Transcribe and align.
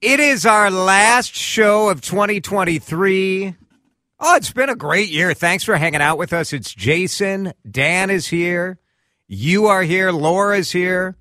It 0.00 0.18
is 0.18 0.46
our 0.46 0.70
last 0.70 1.34
show 1.34 1.90
of 1.90 2.00
2023. 2.00 3.54
Oh, 4.18 4.36
it's 4.36 4.50
been 4.50 4.70
a 4.70 4.74
great 4.74 5.10
year. 5.10 5.34
Thanks 5.34 5.62
for 5.62 5.76
hanging 5.76 6.00
out 6.00 6.16
with 6.16 6.32
us. 6.32 6.54
It's 6.54 6.72
Jason. 6.72 7.52
Dan 7.70 8.08
is 8.08 8.28
here. 8.28 8.78
You 9.28 9.66
are 9.66 9.82
here. 9.82 10.10
Laura's 10.10 10.72
here. 10.72 11.16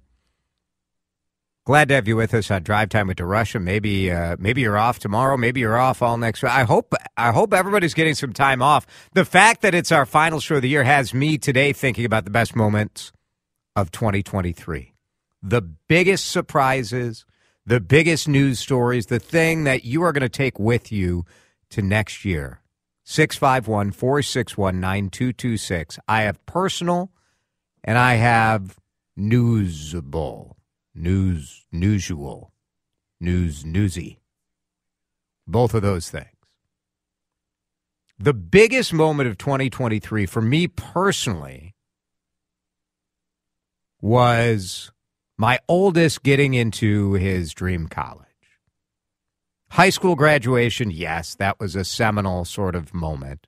Glad 1.66 1.90
to 1.90 1.96
have 1.96 2.08
you 2.08 2.16
with 2.16 2.34
us 2.34 2.50
on 2.50 2.64
Drive 2.64 2.88
Time 2.88 3.08
with 3.08 3.18
DeRusha. 3.18 3.62
Maybe, 3.62 4.10
uh, 4.10 4.38
maybe 4.40 4.62
you're 4.62 4.78
off 4.78 4.98
tomorrow. 4.98 5.36
Maybe 5.36 5.60
you're 5.60 5.78
off 5.78 6.02
all 6.02 6.18
next. 6.18 6.42
Week. 6.42 6.52
I 6.54 6.64
hope, 6.64 6.94
I 7.18 7.32
hope 7.34 7.54
everybody's 7.54 7.94
getting 7.94 8.16
some 8.16 8.32
time 8.32 8.62
off. 8.62 8.88
The 9.14 9.26
fact 9.26 9.62
that 9.62 9.76
it's 9.76 9.92
our 9.92 10.06
final 10.06 10.40
show 10.40 10.56
of 10.56 10.62
the 10.62 10.70
year 10.70 10.86
has 10.86 11.14
me 11.14 11.38
today 11.38 11.74
thinking 11.74 12.06
about 12.06 12.24
the 12.24 12.32
best 12.32 12.56
moments 12.56 13.12
of 13.76 13.92
2023. 13.92 14.94
The 15.44 15.62
biggest 15.62 16.28
surprises, 16.28 17.26
the 17.70 17.80
biggest 17.80 18.28
news 18.28 18.58
stories, 18.58 19.06
the 19.06 19.20
thing 19.20 19.64
that 19.64 19.86
you 19.86 20.02
are 20.02 20.12
going 20.12 20.22
to 20.22 20.28
take 20.28 20.58
with 20.58 20.92
you 20.92 21.24
to 21.70 21.84
next 21.84 22.26
year. 22.26 22.62
651 23.04 23.92
461 23.92 24.80
9226. 24.80 26.00
I 26.08 26.24
have 26.24 26.44
personal 26.48 27.12
and 27.84 27.96
I 28.00 28.16
have 28.16 28.80
newsable. 29.18 30.56
News, 30.96 31.68
newsual. 31.72 32.52
News, 33.22 33.64
newsy. 33.64 34.20
Both 35.46 35.76
of 35.76 35.84
those 35.84 36.10
things. 36.10 36.26
The 38.18 38.34
biggest 38.34 38.94
moment 38.94 39.30
of 39.30 39.38
2023 39.38 40.26
for 40.26 40.42
me 40.42 40.68
personally 40.68 41.76
was 44.02 44.92
my 45.40 45.58
oldest 45.70 46.22
getting 46.22 46.54
into 46.54 47.14
his 47.14 47.54
dream 47.54 47.88
college. 47.88 48.26
High 49.72 49.90
school 49.90 50.16
graduation, 50.16 50.92
yes, 50.92 51.34
that 51.36 51.62
was 51.62 51.78
a 51.78 51.86
seminal 51.86 52.44
sort 52.44 52.76
of 52.76 52.94
moment. 52.94 53.48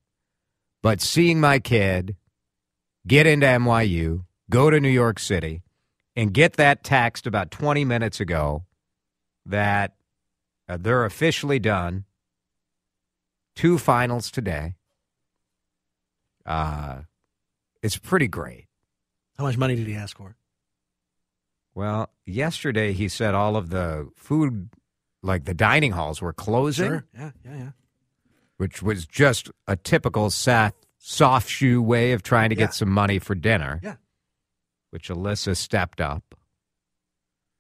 But 0.82 1.02
seeing 1.02 1.42
my 1.42 1.60
kid 1.60 2.16
get 3.06 3.28
into 3.28 3.46
NYU, 3.46 4.24
go 4.50 4.70
to 4.70 4.80
New 4.80 4.90
York 4.90 5.20
City, 5.20 5.64
and 6.16 6.34
get 6.34 6.54
that 6.54 6.86
text 6.86 7.28
about 7.28 7.52
20 7.52 7.84
minutes 7.84 8.22
ago 8.22 8.64
that 9.46 9.96
uh, 10.70 10.78
they're 10.80 11.04
officially 11.04 11.60
done. 11.60 12.06
Two 13.54 13.78
finals 13.78 14.32
today. 14.32 14.76
Uh, 16.46 17.02
it's 17.84 17.98
pretty 17.98 18.30
great. 18.30 18.68
How 19.38 19.44
much 19.44 19.58
money 19.58 19.76
did 19.76 19.88
he 19.88 19.96
ask 19.96 20.16
for? 20.16 20.38
Well, 21.74 22.10
yesterday 22.26 22.94
he 22.94 23.08
said 23.08 23.34
all 23.34 23.56
of 23.56 23.70
the 23.70 24.10
food, 24.16 24.70
like 25.24 25.46
the 25.46 25.54
dining 25.54 25.92
halls, 25.94 26.22
were 26.22 26.34
closing, 26.34 26.90
Sure. 26.90 27.06
Yeah, 27.14 27.32
yeah, 27.46 27.56
yeah. 27.58 27.70
which 28.58 28.82
was 28.84 29.06
just 29.06 29.50
a 29.68 29.76
typical 29.76 30.30
Seth 30.30 30.74
soft 30.98 31.48
shoe 31.50 31.82
way 31.82 32.12
of 32.12 32.24
trying 32.24 32.50
to 32.50 32.56
Yeah. 32.56 32.66
get 32.66 32.74
some 32.74 32.90
money 32.90 33.20
for 33.20 33.36
dinner. 33.36 33.80
Yeah. 33.82 33.96
Which 34.90 35.10
Alyssa 35.10 35.56
stepped 35.56 36.02
up. 36.02 36.36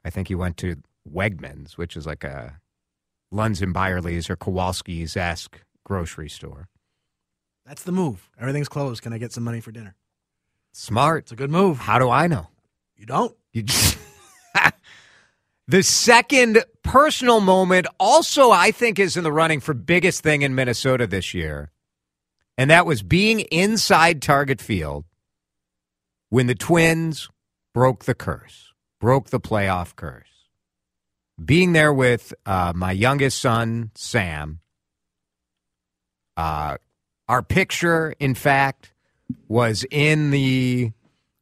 I 0.03 0.09
think 0.09 0.28
he 0.28 0.36
went 0.36 0.57
to 0.57 0.75
Wegmans, 1.09 1.74
which 1.78 1.96
is 1.96 2.06
like 2.06 2.24
a 2.24 2.59
Lunds 3.34 3.62
and 3.62 3.74
Byerly's 3.74 4.30
or 4.30 4.36
Kowalski's 4.36 5.16
esque 5.16 5.63
grocery 5.86 6.28
store. 6.30 6.68
That's 7.66 7.84
the 7.84 7.91
move. 7.94 8.30
Everything's 8.40 8.68
closed. 8.68 9.02
Can 9.02 9.13
I 9.13 9.18
get 9.18 9.31
some 9.31 9.44
money 9.46 9.62
for 9.62 9.72
dinner? 9.72 9.96
Smart. 10.74 11.24
It's 11.24 11.31
a 11.31 11.36
good 11.36 11.50
move. 11.52 11.78
How 11.80 11.97
do 11.97 12.09
I 12.09 12.28
know? 12.28 12.47
You 13.01 13.07
don't? 13.07 13.35
You 13.51 13.63
just 13.63 13.97
the 15.67 15.81
second 15.81 16.63
personal 16.84 17.41
moment 17.41 17.88
also 18.00 18.51
I 18.51 18.69
think 18.69 19.00
is 19.00 19.17
in 19.17 19.23
the 19.23 19.31
running 19.31 19.59
for 19.59 19.73
biggest 19.73 20.22
thing 20.22 20.44
in 20.44 20.53
Minnesota 20.53 21.07
this 21.07 21.34
year. 21.34 21.72
And 22.59 22.69
that 22.69 22.85
was 22.85 23.01
being 23.01 23.39
inside 23.39 24.22
Target 24.22 24.62
Field 24.62 25.06
when 26.29 26.45
the 26.45 26.53
Twins 26.53 27.28
broke 27.73 28.06
the 28.06 28.13
curse, 28.13 28.72
broke 29.00 29.31
the 29.31 29.39
playoff 29.39 29.95
curse. 29.95 30.28
Being 31.44 31.73
there 31.73 31.91
with 31.91 32.35
uh, 32.45 32.72
my 32.75 32.91
youngest 32.91 33.41
son, 33.41 33.89
Sam. 33.95 34.59
Uh, 36.38 36.78
our 37.28 37.41
picture, 37.41 38.13
in 38.19 38.35
fact, 38.35 38.94
was 39.47 39.85
in 39.89 40.29
the 40.29 40.91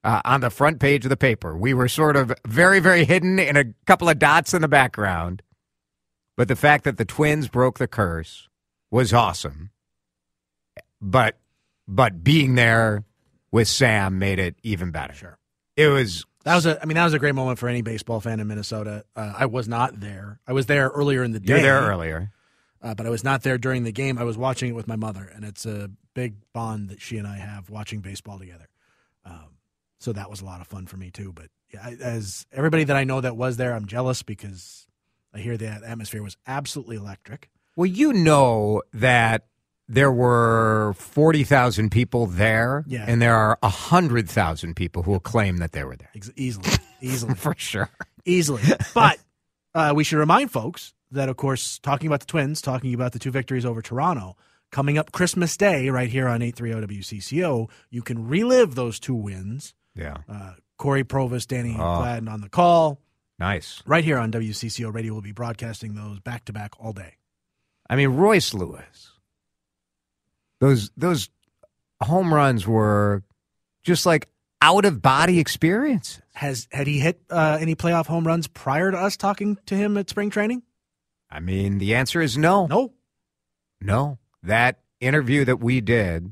uh, 0.03 0.21
on 0.25 0.41
the 0.41 0.49
front 0.49 0.79
page 0.79 1.05
of 1.05 1.09
the 1.09 1.17
paper. 1.17 1.55
We 1.57 1.73
were 1.73 1.87
sort 1.87 2.15
of 2.15 2.33
very, 2.47 2.79
very 2.79 3.05
hidden 3.05 3.39
in 3.39 3.57
a 3.57 3.65
couple 3.85 4.09
of 4.09 4.19
dots 4.19 4.53
in 4.53 4.61
the 4.61 4.67
background. 4.67 5.41
But 6.37 6.47
the 6.47 6.55
fact 6.55 6.85
that 6.85 6.97
the 6.97 7.05
twins 7.05 7.47
broke 7.49 7.79
the 7.79 7.87
curse 7.87 8.47
was 8.91 9.13
awesome. 9.13 9.71
But 11.01 11.37
but 11.87 12.23
being 12.23 12.55
there 12.55 13.03
with 13.51 13.67
Sam 13.67 14.19
made 14.19 14.39
it 14.39 14.55
even 14.63 14.91
better. 14.91 15.13
Sure. 15.13 15.37
It 15.75 15.87
was 15.87 16.25
That 16.43 16.55
was 16.55 16.65
a. 16.65 16.81
I 16.81 16.85
mean, 16.85 16.95
that 16.95 17.03
was 17.05 17.13
a 17.13 17.19
great 17.19 17.35
moment 17.35 17.59
for 17.59 17.67
any 17.67 17.81
baseball 17.81 18.19
fan 18.19 18.39
in 18.39 18.47
Minnesota. 18.47 19.03
Uh, 19.15 19.33
I 19.37 19.45
was 19.47 19.67
not 19.67 19.99
there. 19.99 20.39
I 20.47 20.53
was 20.53 20.65
there 20.67 20.89
earlier 20.89 21.23
in 21.23 21.31
the 21.31 21.39
day. 21.39 21.53
you're 21.53 21.61
there 21.61 21.81
earlier. 21.81 22.31
uh, 22.81 22.93
but 22.95 23.05
I 23.05 23.09
was 23.09 23.23
not 23.23 23.43
there 23.43 23.57
during 23.57 23.83
the 23.83 23.91
game. 23.91 24.17
I 24.17 24.23
was 24.23 24.37
watching 24.37 24.69
it 24.69 24.73
with 24.75 24.87
my 24.87 24.95
mother, 24.95 25.29
and 25.33 25.43
it's 25.43 25.65
a 25.65 25.89
big 26.13 26.35
bond 26.53 26.89
that 26.89 27.01
she 27.01 27.17
and 27.17 27.27
I 27.27 27.37
have 27.37 27.69
watching 27.69 27.99
baseball 28.01 28.39
together. 28.39 28.67
Um, 29.25 29.57
so 29.99 30.13
that 30.13 30.29
was 30.29 30.41
a 30.41 30.45
lot 30.45 30.61
of 30.61 30.67
fun 30.67 30.85
for 30.87 30.97
me 30.97 31.11
too. 31.11 31.31
But 31.33 31.47
yeah, 31.73 31.89
as 32.01 32.45
everybody 32.51 32.85
that 32.85 32.95
I 32.95 33.03
know 33.03 33.21
that 33.21 33.35
was 33.37 33.57
there, 33.57 33.73
I'm 33.73 33.85
jealous 33.85 34.23
because 34.23 34.87
I 35.33 35.39
hear 35.39 35.57
that 35.57 35.83
atmosphere 35.83 36.23
was 36.23 36.37
absolutely 36.47 36.95
electric. 36.97 37.49
Well, 37.75 37.85
you 37.85 38.13
know 38.13 38.81
that 38.93 39.45
there 39.87 40.11
were 40.11 40.93
40,000 40.97 41.89
people 41.91 42.25
there, 42.27 42.83
Yeah. 42.87 43.05
and 43.07 43.21
there 43.21 43.35
are 43.35 43.57
100,000 43.61 44.75
people 44.75 45.03
who 45.03 45.11
will 45.11 45.19
claim 45.19 45.57
that 45.57 45.71
they 45.71 45.83
were 45.83 45.95
there. 45.95 46.09
Ex- 46.15 46.31
easily, 46.35 46.69
easily, 47.01 47.35
For 47.35 47.55
sure. 47.57 47.89
easily. 48.25 48.61
But 48.93 49.19
uh, 49.73 49.93
we 49.95 50.03
should 50.03 50.17
remind 50.19 50.51
folks 50.51 50.93
that, 51.11 51.29
of 51.29 51.37
course, 51.37 51.79
talking 51.79 52.07
about 52.07 52.19
the 52.21 52.25
Twins, 52.27 52.61
talking 52.61 52.93
about 52.93 53.13
the 53.13 53.19
two 53.19 53.31
victories 53.31 53.65
over 53.65 53.81
Toronto, 53.81 54.35
coming 54.71 54.97
up 54.97 55.11
Christmas 55.11 55.57
Day 55.57 55.89
right 55.89 56.09
here 56.09 56.27
on 56.27 56.41
830 56.43 56.99
WCCO, 57.01 57.69
you 57.89 58.01
can 58.03 58.27
relive 58.27 58.75
those 58.75 58.99
two 58.99 59.15
wins. 59.15 59.73
Yeah. 59.99 60.17
Uh, 60.29 60.53
Cory 60.77 61.03
Provus, 61.03 61.45
Danny 61.45 61.73
Oh. 61.73 61.97
Gladden 61.97 62.27
on 62.27 62.41
the 62.41 62.49
call. 62.49 63.01
Nice. 63.37 63.81
Right 63.85 64.03
here 64.03 64.17
on 64.17 64.31
WCCO 64.31 64.93
Radio, 64.93 65.13
we'll 65.13 65.21
be 65.21 65.31
broadcasting 65.31 65.95
those 65.95 66.19
back 66.19 66.45
to 66.45 66.53
back 66.53 66.71
all 66.79 66.93
day. 66.93 67.15
I 67.89 67.95
mean, 67.95 68.09
Royce 68.09 68.53
Lewis. 68.53 69.11
Those 70.59 70.91
those 70.97 71.29
home 72.01 72.33
runs 72.33 72.67
were 72.67 73.23
just 73.83 74.05
like 74.05 74.27
out 74.61 74.85
of 74.85 75.01
body 75.01 75.39
experiences. 75.39 76.21
Has 76.33 76.67
had 76.71 76.85
he 76.87 76.99
hit 76.99 77.21
uh, 77.29 77.57
any 77.59 77.75
playoff 77.75 78.07
home 78.07 78.25
runs 78.27 78.47
prior 78.47 78.91
to 78.91 78.97
us 78.97 79.17
talking 79.17 79.57
to 79.67 79.75
him 79.75 79.97
at 79.97 80.09
spring 80.09 80.29
training? 80.29 80.63
I 81.29 81.39
mean, 81.39 81.77
the 81.77 81.95
answer 81.95 82.21
is 82.21 82.37
no. 82.37 82.65
No, 82.67 82.93
No. 83.81 84.17
That 84.43 84.79
interview 85.01 85.45
that 85.45 85.57
we 85.57 85.81
did 85.81 86.31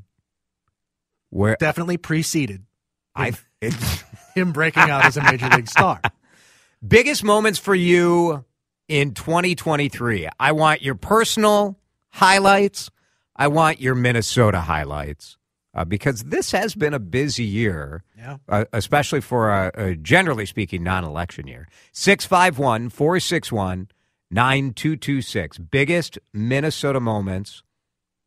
where 1.30 1.56
definitely 1.60 1.96
preceded 1.98 2.64
I 3.14 3.32
him 4.34 4.52
breaking 4.52 4.84
out 4.84 5.04
as 5.04 5.16
a 5.16 5.22
major 5.22 5.48
league 5.48 5.68
star. 5.68 6.00
biggest 6.86 7.24
moments 7.24 7.58
for 7.58 7.74
you 7.74 8.44
in 8.88 9.14
2023. 9.14 10.28
I 10.38 10.52
want 10.52 10.82
your 10.82 10.94
personal 10.94 11.78
highlights. 12.10 12.90
I 13.36 13.48
want 13.48 13.80
your 13.80 13.94
Minnesota 13.94 14.60
highlights 14.60 15.36
uh, 15.74 15.84
because 15.84 16.24
this 16.24 16.50
has 16.52 16.74
been 16.74 16.94
a 16.94 16.98
busy 16.98 17.44
year. 17.44 18.02
Yeah. 18.16 18.38
uh, 18.48 18.64
especially 18.72 19.20
for 19.20 19.50
a, 19.50 19.70
a 19.74 19.94
generally 19.94 20.44
speaking 20.44 20.82
non-election 20.82 21.46
year. 21.46 21.68
651 21.92 22.90
461 22.90 23.88
9226. 24.30 25.58
Biggest 25.58 26.18
Minnesota 26.32 27.00
moments 27.00 27.62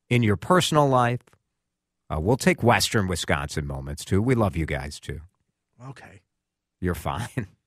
in 0.10 0.24
your 0.24 0.38
personal 0.38 0.88
life. 0.88 1.22
Uh, 2.12 2.19
we'll 2.19 2.38
take 2.38 2.62
Western 2.62 3.08
Wisconsin 3.08 3.66
moments 3.66 4.04
too. 4.04 4.22
We 4.22 4.36
love 4.36 4.58
you 4.58 4.66
guys 4.66 5.00
too. 5.00 5.22
Okay. 5.90 6.22
You're 6.80 6.96
fine. 6.96 7.48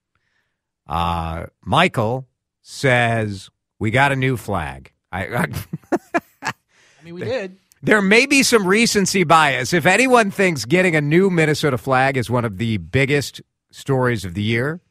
Uh, 0.86 1.46
Michael 1.64 2.28
says 2.60 3.48
We 3.78 3.90
got 3.90 4.12
a 4.12 4.16
new 4.16 4.36
flag. 4.36 4.92
I, 5.10 5.24
I 5.28 5.46
I 6.42 6.52
mean, 7.02 7.14
we 7.14 7.22
did. 7.22 7.56
There 7.82 8.02
may 8.02 8.26
be 8.26 8.42
some 8.42 8.66
recency 8.66 9.24
bias. 9.24 9.72
If 9.72 9.86
anyone 9.86 10.30
thinks 10.30 10.66
getting 10.66 10.94
a 10.94 11.00
new 11.00 11.30
Minnesota 11.30 11.78
flag 11.78 12.18
is 12.18 12.28
one 12.28 12.44
of 12.44 12.58
the 12.58 12.76
biggest 12.76 13.40
stories 13.72 14.26
of 14.26 14.34
the 14.34 14.42
year, 14.42 14.82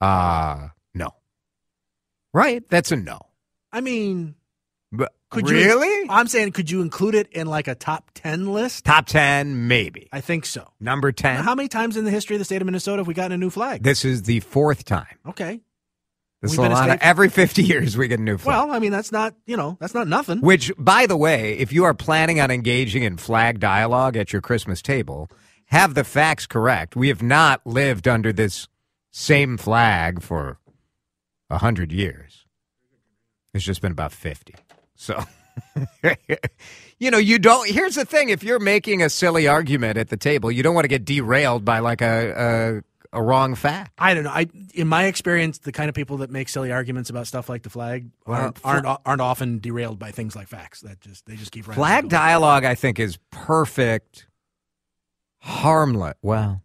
uh 0.00 0.70
no. 0.92 1.14
Right? 2.32 2.68
That's 2.68 2.90
a 2.90 2.96
no. 2.96 3.20
I 3.72 3.80
mean, 3.80 4.34
Could 5.30 5.48
you? 5.48 5.56
really? 5.56 6.08
I'm 6.08 6.26
saying, 6.26 6.52
could 6.52 6.70
you 6.70 6.80
include 6.80 7.14
it 7.14 7.28
in 7.32 7.46
like 7.46 7.68
a 7.68 7.74
top 7.74 8.10
ten 8.14 8.52
list? 8.52 8.84
Top 8.84 9.06
10 9.06 9.68
maybe. 9.68 10.08
I 10.12 10.20
think 10.22 10.46
so. 10.46 10.66
Number 10.80 11.12
10. 11.12 11.44
How 11.44 11.54
many 11.54 11.68
times 11.68 11.96
in 11.96 12.04
the 12.04 12.10
history 12.10 12.36
of 12.36 12.38
the 12.38 12.44
state 12.44 12.62
of 12.62 12.66
Minnesota 12.66 13.00
have 13.00 13.06
we 13.06 13.14
gotten 13.14 13.32
a 13.32 13.36
new 13.38 13.50
flag? 13.50 13.82
This 13.82 14.04
is 14.04 14.22
the 14.22 14.40
fourth 14.40 14.84
time. 14.84 15.18
Okay. 15.26 15.60
This 16.40 16.52
is 16.52 16.58
a 16.58 16.62
lot 16.62 16.88
of, 16.88 16.98
every 17.00 17.28
50 17.28 17.62
years 17.64 17.96
we 17.96 18.06
get 18.06 18.20
a 18.20 18.22
new 18.22 18.38
flag. 18.38 18.56
Well, 18.56 18.70
I 18.70 18.78
mean, 18.78 18.92
that's 18.92 19.10
not 19.10 19.34
you 19.44 19.56
know 19.56 19.76
that's 19.80 19.94
not 19.94 20.06
nothing. 20.06 20.40
Which, 20.40 20.72
by 20.78 21.06
the 21.06 21.16
way, 21.16 21.58
if 21.58 21.72
you 21.72 21.84
are 21.84 21.94
planning 21.94 22.40
on 22.40 22.50
engaging 22.50 23.02
in 23.02 23.16
flag 23.16 23.58
dialogue 23.58 24.16
at 24.16 24.32
your 24.32 24.40
Christmas 24.40 24.80
table, 24.80 25.28
have 25.66 25.94
the 25.94 26.04
facts 26.04 26.46
correct. 26.46 26.94
We 26.94 27.08
have 27.08 27.22
not 27.22 27.66
lived 27.66 28.06
under 28.06 28.32
this 28.32 28.68
same 29.10 29.56
flag 29.56 30.22
for 30.22 30.58
a 31.50 31.58
hundred 31.58 31.90
years. 31.92 32.46
It's 33.52 33.64
just 33.64 33.82
been 33.82 33.92
about 33.92 34.12
fifty. 34.12 34.54
So, 34.98 35.22
you 36.98 37.10
know, 37.10 37.18
you 37.18 37.38
don't. 37.38 37.70
Here's 37.70 37.94
the 37.94 38.04
thing: 38.04 38.30
if 38.30 38.42
you're 38.42 38.58
making 38.58 39.00
a 39.00 39.08
silly 39.08 39.46
argument 39.46 39.96
at 39.96 40.08
the 40.08 40.16
table, 40.16 40.50
you 40.50 40.62
don't 40.64 40.74
want 40.74 40.84
to 40.84 40.88
get 40.88 41.04
derailed 41.04 41.64
by 41.64 41.78
like 41.78 42.02
a 42.02 42.82
a, 43.12 43.18
a 43.18 43.22
wrong 43.22 43.54
fact. 43.54 43.92
I 43.96 44.12
don't 44.12 44.24
know. 44.24 44.30
I 44.30 44.48
in 44.74 44.88
my 44.88 45.04
experience, 45.04 45.58
the 45.58 45.70
kind 45.70 45.88
of 45.88 45.94
people 45.94 46.18
that 46.18 46.30
make 46.30 46.48
silly 46.48 46.72
arguments 46.72 47.10
about 47.10 47.28
stuff 47.28 47.48
like 47.48 47.62
the 47.62 47.70
flag 47.70 48.10
Well, 48.26 48.40
aren't 48.40 48.58
aren't, 48.64 49.00
aren't 49.06 49.20
often 49.20 49.60
derailed 49.60 50.00
by 50.00 50.10
things 50.10 50.34
like 50.34 50.48
facts. 50.48 50.80
That 50.80 51.00
just 51.00 51.26
they 51.26 51.36
just 51.36 51.52
keep 51.52 51.68
running. 51.68 51.78
Flag 51.78 52.08
dialogue, 52.08 52.64
I 52.64 52.74
think, 52.74 52.98
is 52.98 53.18
perfect, 53.30 54.26
harmless. 55.38 56.16
Well, 56.22 56.60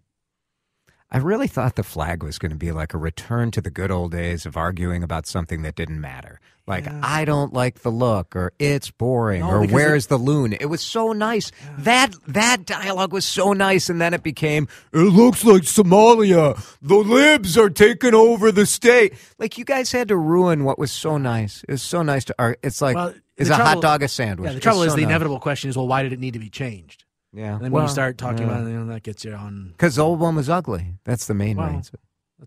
I 1.11 1.17
really 1.19 1.47
thought 1.47 1.75
the 1.75 1.83
flag 1.83 2.23
was 2.23 2.39
going 2.39 2.49
to 2.49 2.57
be 2.57 2.71
like 2.71 2.95
a 2.95 2.97
return 2.97 3.51
to 3.51 3.61
the 3.61 3.69
good 3.69 3.91
old 3.91 4.11
days 4.11 4.47
of 4.47 4.57
arguing 4.57 5.03
about 5.03 5.27
something 5.27 5.61
that 5.61 5.75
didn't 5.75 6.01
matter. 6.01 6.39
Like, 6.65 6.85
Yeah. 6.85 6.99
I 7.03 7.25
don't 7.25 7.51
like 7.53 7.79
the 7.81 7.89
look, 7.91 8.35
or 8.37 8.53
it's 8.57 8.89
boring, 8.89 9.41
No, 9.41 9.49
or 9.49 9.67
where's 9.67 10.07
the 10.07 10.17
loon? 10.17 10.53
It 10.53 10.67
was 10.67 10.81
so 10.81 11.11
nice. 11.11 11.51
That 11.77 12.15
that 12.27 12.65
dialogue 12.65 13.11
was 13.11 13.25
so 13.25 13.51
nice, 13.51 13.89
and 13.89 13.99
then 13.99 14.13
it 14.13 14.23
became, 14.23 14.69
it 14.93 14.97
looks 14.97 15.43
like 15.43 15.63
Somalia. 15.63 16.55
The 16.81 16.95
libs 16.95 17.57
are 17.57 17.69
taking 17.69 18.13
over 18.13 18.51
the 18.51 18.65
state. 18.65 19.13
Like, 19.37 19.57
you 19.57 19.65
guys 19.65 19.91
had 19.91 20.07
to 20.07 20.15
ruin 20.17 20.63
what 20.63 20.79
was 20.79 20.91
so 20.91 21.17
nice. 21.17 21.63
It 21.67 21.71
was 21.73 21.81
so 21.83 22.01
nice 22.01 22.23
to 22.25 22.35
art. 22.39 22.59
It's 22.63 22.81
like, 22.81 22.95
Well, 22.95 23.13
is 23.35 23.49
the 23.49 23.55
a 23.55 23.57
hot 23.57 23.81
dog 23.81 24.01
a 24.03 24.07
sandwich? 24.07 24.45
Yeah, 24.47 24.51
the 24.51 24.57
It's 24.57 24.63
trouble 24.63 24.83
is 24.83 24.91
so 24.91 24.95
the 24.95 25.01
nice. 25.01 25.09
inevitable 25.09 25.39
question 25.39 25.69
is, 25.69 25.75
well, 25.75 25.87
why 25.87 26.03
did 26.03 26.13
it 26.13 26.19
need 26.19 26.33
to 26.33 26.39
be 26.39 26.49
changed? 26.49 27.03
Yeah. 27.33 27.55
And 27.55 27.65
then 27.65 27.71
when 27.71 27.83
you 27.83 27.89
start 27.89 28.17
talking 28.17 28.45
yeah. 28.47 28.53
about 28.53 28.67
it, 28.67 28.69
you 28.71 28.79
know, 28.79 28.93
that 28.93 29.03
gets 29.03 29.25
you 29.25 29.33
on. 29.33 29.69
Because 29.71 29.95
the 29.95 30.03
old 30.03 30.19
one 30.19 30.35
was 30.35 30.49
ugly. 30.49 30.93
That's 31.03 31.25
the 31.25 31.33
main 31.33 31.57
Well, 31.57 31.71
reason. 31.75 31.97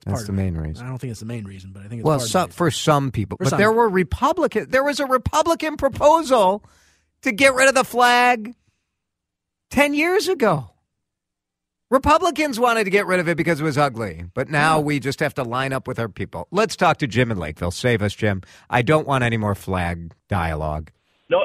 That's, 0.04 0.18
That's 0.20 0.26
the 0.26 0.32
of 0.32 0.38
it. 0.38 0.42
main 0.42 0.54
reason. 0.56 0.84
I 0.84 0.88
don't 0.88 0.98
think 0.98 1.10
it's 1.10 1.20
the 1.20 1.26
main 1.26 1.44
reason, 1.44 1.70
but 1.72 1.80
I 1.84 1.88
think 1.88 2.00
it's 2.00 2.06
Well, 2.06 2.18
part 2.18 2.28
so, 2.28 2.42
of 2.44 2.48
the 2.50 2.54
for 2.54 2.70
some 2.70 3.10
people, 3.10 3.36
For 3.38 3.44
but 3.44 3.50
some. 3.50 3.58
there 3.58 3.72
were 3.72 3.88
Republican. 3.88 4.70
There 4.70 4.84
was 4.84 5.00
a 5.00 5.06
Republican 5.06 5.76
proposal 5.76 6.64
to 7.22 7.32
get 7.32 7.54
rid 7.54 7.68
of 7.68 7.74
the 7.74 7.84
flag 7.84 8.54
ten 9.70 9.94
years 9.94 10.28
ago. 10.28 10.70
Republicans 11.88 12.58
wanted 12.58 12.82
to 12.84 12.90
get 12.90 13.06
rid 13.06 13.20
of 13.20 13.28
it 13.28 13.36
because 13.36 13.60
it 13.60 13.64
was 13.64 13.78
ugly, 13.78 14.24
but 14.34 14.48
now 14.50 14.80
we 14.80 14.98
just 14.98 15.20
have 15.20 15.34
to 15.34 15.44
line 15.44 15.72
up 15.72 15.86
with 15.86 16.00
our 16.00 16.08
people. 16.08 16.48
Let's 16.50 16.74
talk 16.74 16.96
to 16.98 17.06
Jim 17.06 17.30
in 17.30 17.38
Lakeville. 17.38 17.70
Save 17.70 18.02
us, 18.02 18.12
Jim. 18.12 18.42
I 18.68 18.82
don't 18.82 19.06
want 19.06 19.22
any 19.22 19.36
more 19.36 19.54
flag 19.54 20.12
dialogue. 20.28 20.90
No, 21.30 21.44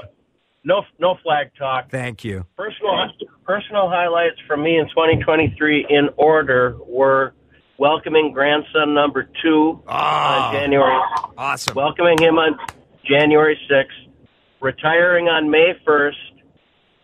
no, 0.63 0.81
no 0.99 1.15
flag 1.21 1.51
talk. 1.59 1.91
Thank 1.91 2.23
you. 2.23 2.47
Personal, 2.57 3.09
personal 3.45 3.87
highlights 3.87 4.37
for 4.47 4.57
me 4.57 4.79
in 4.79 4.85
2023 4.89 5.85
in 5.89 6.09
order 6.17 6.75
were 6.87 7.35
welcoming 7.77 8.31
grandson 8.33 8.93
number 8.93 9.29
two 9.43 9.81
on 9.87 10.53
January, 10.53 10.99
Awesome. 11.37 11.75
welcoming 11.75 12.17
him 12.21 12.37
on 12.37 12.57
January 13.05 13.57
6th, 13.69 14.11
retiring 14.61 15.27
on 15.27 15.49
May 15.49 15.73
1st, 15.87 16.13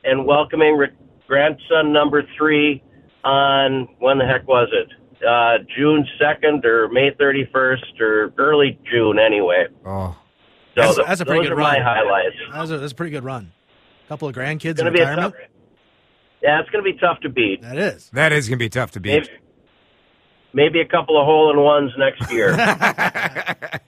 and 0.03 0.25
welcoming 0.25 0.75
re- 0.77 0.89
grandson 1.27 1.91
number 1.91 2.23
three 2.37 2.83
on 3.23 3.87
when 3.99 4.17
the 4.17 4.25
heck 4.25 4.47
was 4.47 4.69
it? 4.71 4.89
Uh, 5.27 5.57
June 5.75 6.05
2nd 6.21 6.63
or 6.63 6.87
May 6.89 7.09
31st 7.11 7.99
or 7.99 8.31
early 8.37 8.77
June 8.91 9.17
anyway. 9.19 9.65
oh, 9.85 10.15
So 10.75 10.81
That's- 10.81 10.95
th- 10.95 11.07
that's 11.07 11.21
a 11.21 11.25
pretty 11.25 11.39
those 11.41 11.49
good 11.49 11.53
are 11.57 11.61
my 11.61 11.73
run. 11.77 11.81
highlights. 11.81 12.35
That 12.51 12.61
was 12.61 12.71
a, 12.71 12.77
that's 12.77 12.91
a 12.91 12.95
pretty 12.95 13.09
good 13.11 13.23
run. 13.23 13.51
A 14.05 14.07
couple 14.07 14.27
of 14.29 14.35
grandkids 14.35 14.65
It's 14.71 14.79
in 14.79 14.85
gonna 14.85 14.91
be 14.91 14.99
retirement. 14.99 15.33
tough. 15.33 15.43
Yeah, 16.43 16.59
it's 16.61 16.69
going 16.69 16.85
to 16.85 16.91
be 16.93 16.97
tough 16.99 17.19
to 17.21 17.29
beat. 17.29 17.63
That 17.63 17.79
is. 17.79 18.11
that 18.13 18.31
is 18.31 18.47
going 18.47 18.59
to 18.59 18.63
be 18.63 18.69
tough 18.69 18.91
to 18.91 18.99
beat. 18.99 19.23
Maybe, 19.23 19.27
maybe 20.53 20.79
a 20.79 20.85
couple 20.85 21.19
of 21.19 21.25
hole 21.25 21.51
in 21.51 21.59
ones 21.59 21.91
next 21.97 22.31
year. 22.31 22.55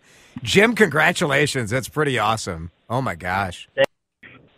Jim, 0.44 0.75
congratulations. 0.75 1.69
That's 1.69 1.89
pretty 1.89 2.17
awesome. 2.17 2.71
Oh 2.89 3.01
my 3.01 3.15
gosh. 3.15 3.67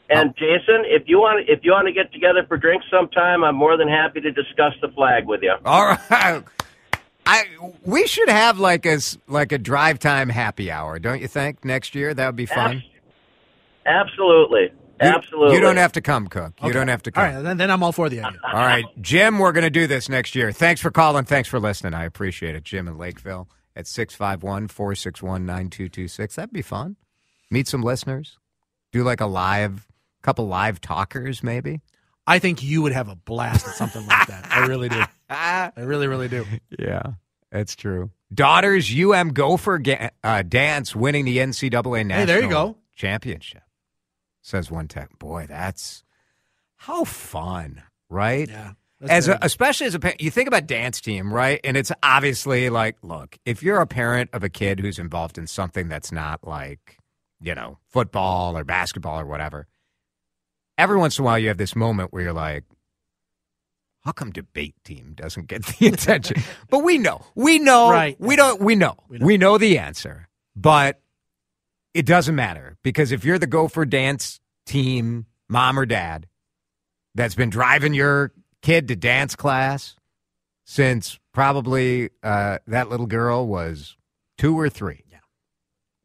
and 0.09 0.33
Jason, 0.36 0.83
if 0.86 1.03
you 1.07 1.19
want, 1.19 1.50
if 1.50 1.59
you 1.63 1.71
want 1.71 1.88
to 1.88 1.94
get 1.94 2.12
together 2.13 2.45
for 2.48 2.57
drinks 2.57 2.86
sometime, 2.92 3.44
I'm 3.44 3.56
more 3.56 3.77
than 3.77 3.88
happy 3.88 4.21
to 4.21 4.31
discuss 4.31 4.74
the 4.81 4.89
flag 4.89 5.25
with 5.25 5.42
you. 5.42 5.56
All 5.65 5.86
right. 5.86 6.44
I 7.25 7.44
we 7.86 8.07
should 8.07 8.30
have 8.30 8.59
like 8.59 8.86
a 8.86 9.00
like 9.27 9.51
a 9.51 9.57
drive 9.57 10.00
time 10.00 10.30
happy 10.30 10.71
hour, 10.71 11.00
don't 11.00 11.21
you 11.21 11.27
think? 11.27 11.63
Next 11.63 11.94
year 11.95 12.13
that 12.13 12.25
would 12.25 12.36
be 12.36 12.45
fun. 12.45 12.83
Absolutely, 13.86 14.71
absolutely. 15.01 15.56
You 15.56 15.62
don't 15.62 15.77
have 15.77 15.92
to 15.94 16.01
come, 16.01 16.27
Cook. 16.27 16.53
You 16.62 16.69
Okay. 16.69 16.74
don't 16.74 16.88
have 16.88 17.03
to 17.03 17.12
All 17.12 17.24
come. 17.25 17.36
right, 17.36 17.42
then, 17.44 17.57
then 17.57 17.71
I'm 17.71 17.83
all 17.83 17.92
for 17.92 18.09
the 18.09 18.21
idea. 18.21 18.39
All 18.45 18.53
right, 18.53 18.86
Jim, 19.01 19.39
we're 19.39 19.51
going 19.51 19.63
to 19.63 19.69
do 19.69 19.88
this 19.88 20.07
next 20.09 20.36
year. 20.36 20.51
Thanks 20.51 20.81
for 20.81 20.92
calling. 20.92 21.25
Thanks 21.25 21.50
for 21.50 21.59
listening. 21.59 21.94
I 21.94 22.06
appreciate 22.06 22.56
it. 22.56 22.63
Jim 22.63 22.88
in 22.88 22.98
Lakeville 22.98 23.48
at 23.75 23.88
651 23.88 24.68
461 24.68 25.45
9226. 25.45 26.36
That'd 26.36 26.53
be 26.53 26.62
fun. 26.62 26.95
Meet 27.50 27.68
some 27.68 27.81
listeners. 27.81 28.38
Do 28.92 29.03
like 29.03 29.21
a 29.21 29.25
live, 29.25 29.88
couple 30.21 30.48
live 30.48 30.80
talkers, 30.81 31.42
maybe. 31.44 31.81
I 32.27 32.39
think 32.39 32.62
you 32.62 32.81
would 32.83 32.92
have 32.92 33.09
a 33.09 33.15
blast 33.15 33.68
at 33.68 33.74
something 33.74 34.06
like 34.06 34.27
that. 34.27 34.47
I 34.51 34.68
really 34.68 34.89
do. 34.89 35.01
I 35.30 35.71
really, 35.77 36.07
really 36.07 36.27
do. 36.27 36.45
Yeah, 36.77 37.01
that's 37.51 37.75
true. 37.75 38.12
Daughters 38.33 38.89
UM 38.95 39.30
Gopher 39.33 39.80
ga- 39.80 40.09
uh, 40.24 40.42
dance 40.44 40.95
winning 40.95 41.25
the 41.25 41.38
NCAA 41.39 42.06
national 42.06 42.09
Hey, 42.19 42.25
there 42.25 42.42
you 42.42 42.50
go. 42.50 42.77
championship. 42.95 43.64
Says 44.42 44.71
one 44.71 44.88
tech. 44.88 45.18
Boy, 45.19 45.45
that's 45.48 46.04
how 46.78 47.04
fun, 47.04 47.83
right? 48.10 48.50
Yeah. 48.50 48.71
As 49.10 49.28
a, 49.28 49.40
especially 49.42 49.88
as 49.88 49.95
a 49.95 50.00
parent, 50.00 50.21
you 50.21 50.30
think 50.30 50.48
about 50.48 50.68
dance 50.68 51.02
team, 51.02 51.33
right? 51.33 51.60
And 51.64 51.76
it's 51.76 51.92
obviously 52.04 52.69
like, 52.69 52.98
look, 53.02 53.38
if 53.45 53.64
you're 53.64 53.81
a 53.81 53.88
parent 53.88 54.30
of 54.31 54.44
a 54.44 54.50
kid 54.50 54.80
who's 54.80 55.00
involved 55.00 55.40
in 55.40 55.48
something 55.48 55.88
that's 55.90 56.12
not 56.12 56.45
like, 56.48 56.98
you 57.42 57.56
know, 57.56 57.80
football 57.90 58.56
or 58.56 58.64
basketball 58.64 59.19
or 59.19 59.26
whatever, 59.26 59.66
every 60.78 60.98
once 60.98 61.18
in 61.18 61.24
a 61.24 61.26
while 61.26 61.40
you 61.40 61.48
have 61.48 61.57
this 61.57 61.76
moment 61.76 62.14
where 62.14 62.21
you're 62.21 62.33
like, 62.33 62.64
how 64.02 64.12
come 64.12 64.30
debate 64.31 64.76
team 64.83 65.14
doesn't 65.16 65.48
get 65.48 65.66
the 65.66 65.88
attention? 65.94 66.38
but 66.69 66.80
we 66.83 67.00
know, 67.00 67.26
we 67.33 67.57
know, 67.57 67.90
Right. 67.90 68.16
we 68.19 68.36
don't, 68.36 68.62
we 68.62 68.76
know, 68.76 68.98
We 69.10 69.18
we 69.18 69.38
know. 69.38 69.54
know 69.54 69.57
the 69.57 69.80
answer, 69.80 70.28
but 70.56 71.01
it 71.94 72.06
doesn't 72.06 72.36
matter 72.36 72.78
because 72.83 73.12
if 73.12 73.24
you're 73.26 73.40
the 73.40 73.48
Gopher 73.48 73.86
dance 73.86 74.40
team 74.66 75.26
mom 75.50 75.78
or 75.78 75.86
dad 75.86 76.28
that's 77.16 77.36
been 77.36 77.50
driving 77.50 77.94
your 77.94 78.31
kid 78.62 78.88
to 78.88 78.95
dance 78.95 79.36
class 79.36 79.95
since 80.64 81.19
probably 81.33 82.10
uh, 82.24 82.60
that 82.68 82.90
little 82.90 83.07
girl 83.07 83.45
was 83.48 83.98
two 84.38 84.57
or 84.57 84.69
three. 84.69 85.04
Yeah. 85.12 85.18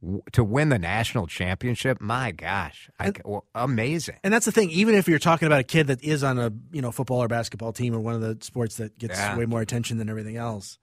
W- 0.02 0.22
to 0.32 0.42
win 0.42 0.70
the 0.70 0.78
national 0.78 1.26
championship, 1.28 2.00
my 2.00 2.32
gosh, 2.32 2.90
I, 2.98 3.06
And- 3.06 3.22
well, 3.24 3.44
amazing. 3.54 4.16
And 4.24 4.32
that's 4.34 4.46
the 4.46 4.52
thing. 4.52 4.70
Even 4.70 4.94
if 4.94 5.06
you're 5.06 5.18
talking 5.20 5.46
about 5.46 5.60
a 5.60 5.64
kid 5.64 5.86
that 5.88 6.02
is 6.02 6.24
on 6.24 6.38
a 6.38 6.52
you 6.72 6.82
know 6.82 6.90
football 6.90 7.22
or 7.22 7.28
basketball 7.28 7.72
team 7.72 7.94
or 7.94 8.00
one 8.00 8.14
of 8.14 8.20
the 8.20 8.38
sports 8.44 8.76
that 8.76 8.98
gets 8.98 9.18
Yeah. 9.18 9.36
way 9.36 9.46
more 9.46 9.60
attention 9.60 9.98
than 9.98 10.08
everything 10.08 10.36
else, 10.36 10.78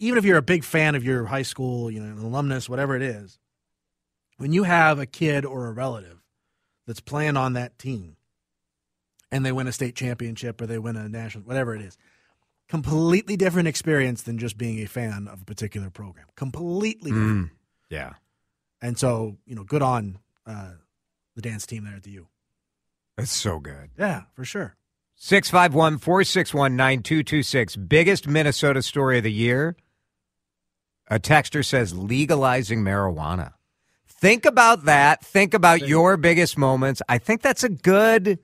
even 0.00 0.18
if 0.18 0.24
you're 0.24 0.38
a 0.38 0.42
big 0.42 0.64
fan 0.64 0.94
of 0.96 1.04
your 1.04 1.24
high 1.26 1.42
school, 1.42 1.90
you 1.90 2.00
know, 2.00 2.12
an 2.12 2.18
alumnus, 2.18 2.68
whatever 2.68 2.94
it 2.96 3.02
is, 3.02 3.38
when 4.36 4.52
you 4.52 4.64
have 4.64 4.98
a 4.98 5.06
kid 5.06 5.44
or 5.44 5.66
a 5.66 5.72
relative 5.72 6.22
that's 6.86 7.00
playing 7.00 7.36
on 7.36 7.54
that 7.54 7.78
team, 7.78 8.16
and 9.30 9.44
they 9.44 9.52
win 9.52 9.66
a 9.66 9.72
state 9.72 9.96
championship 9.96 10.60
or 10.60 10.66
they 10.66 10.78
win 10.78 10.96
a 10.96 11.08
national, 11.08 11.44
whatever 11.44 11.74
it 11.74 11.82
is, 11.82 11.96
completely 12.68 13.36
different 13.36 13.68
experience 13.68 14.22
than 14.22 14.38
just 14.38 14.56
being 14.56 14.78
a 14.80 14.86
fan 14.86 15.28
of 15.28 15.42
a 15.42 15.44
particular 15.44 15.90
program. 15.90 16.26
Completely 16.36 17.10
different. 17.10 17.46
Mm, 17.46 17.50
yeah. 17.90 18.12
And 18.80 18.98
so, 18.98 19.38
you 19.46 19.54
know, 19.54 19.64
good 19.64 19.82
on 19.82 20.18
uh, 20.46 20.72
the 21.34 21.42
dance 21.42 21.66
team 21.66 21.84
there 21.84 21.94
at 21.94 22.02
the 22.02 22.12
U. 22.12 22.28
That's 23.16 23.32
so 23.32 23.58
good. 23.58 23.90
Yeah, 23.98 24.22
for 24.34 24.44
sure. 24.44 24.76
651 25.16 25.98
461 25.98 26.76
9226. 26.76 27.76
Biggest 27.76 28.26
Minnesota 28.26 28.82
story 28.82 29.18
of 29.18 29.24
the 29.24 29.32
year. 29.32 29.76
A 31.08 31.18
texter 31.18 31.64
says 31.64 31.96
legalizing 31.96 32.82
marijuana. 32.82 33.52
Think 34.24 34.46
about 34.46 34.86
that. 34.86 35.22
Think 35.22 35.52
about 35.52 35.86
your 35.86 36.16
biggest 36.16 36.56
moments. 36.56 37.02
I 37.10 37.18
think 37.18 37.42
that's 37.42 37.62
a 37.62 37.68
good. 37.68 38.38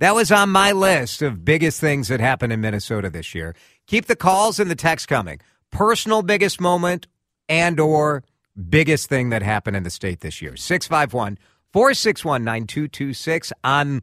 That 0.00 0.16
was 0.16 0.32
on 0.32 0.50
my 0.50 0.72
list 0.72 1.22
of 1.22 1.44
biggest 1.44 1.80
things 1.80 2.08
that 2.08 2.18
happened 2.18 2.52
in 2.52 2.60
Minnesota 2.60 3.08
this 3.08 3.32
year. 3.32 3.54
Keep 3.86 4.06
the 4.06 4.16
calls 4.16 4.58
and 4.58 4.68
the 4.68 4.74
text 4.74 5.06
coming. 5.06 5.38
Personal 5.70 6.22
biggest 6.22 6.60
moment 6.60 7.06
and 7.48 7.78
or 7.78 8.24
biggest 8.68 9.08
thing 9.08 9.30
that 9.30 9.42
happened 9.44 9.76
in 9.76 9.84
the 9.84 9.90
state 9.90 10.22
this 10.22 10.42
year. 10.42 10.56
651 10.56 11.38
461 11.72 12.42
9226 12.42 13.52
on 13.62 14.02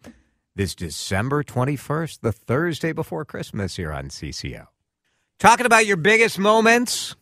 this 0.55 0.73
December 0.73 1.43
21st, 1.43 2.21
the 2.21 2.31
Thursday 2.31 2.93
before 2.93 3.25
Christmas 3.25 3.75
here 3.75 3.91
on 3.91 4.05
CCO. 4.05 4.67
Talking 5.38 5.65
about 5.65 5.85
your 5.85 5.97
biggest 5.97 6.39
moments 6.39 7.17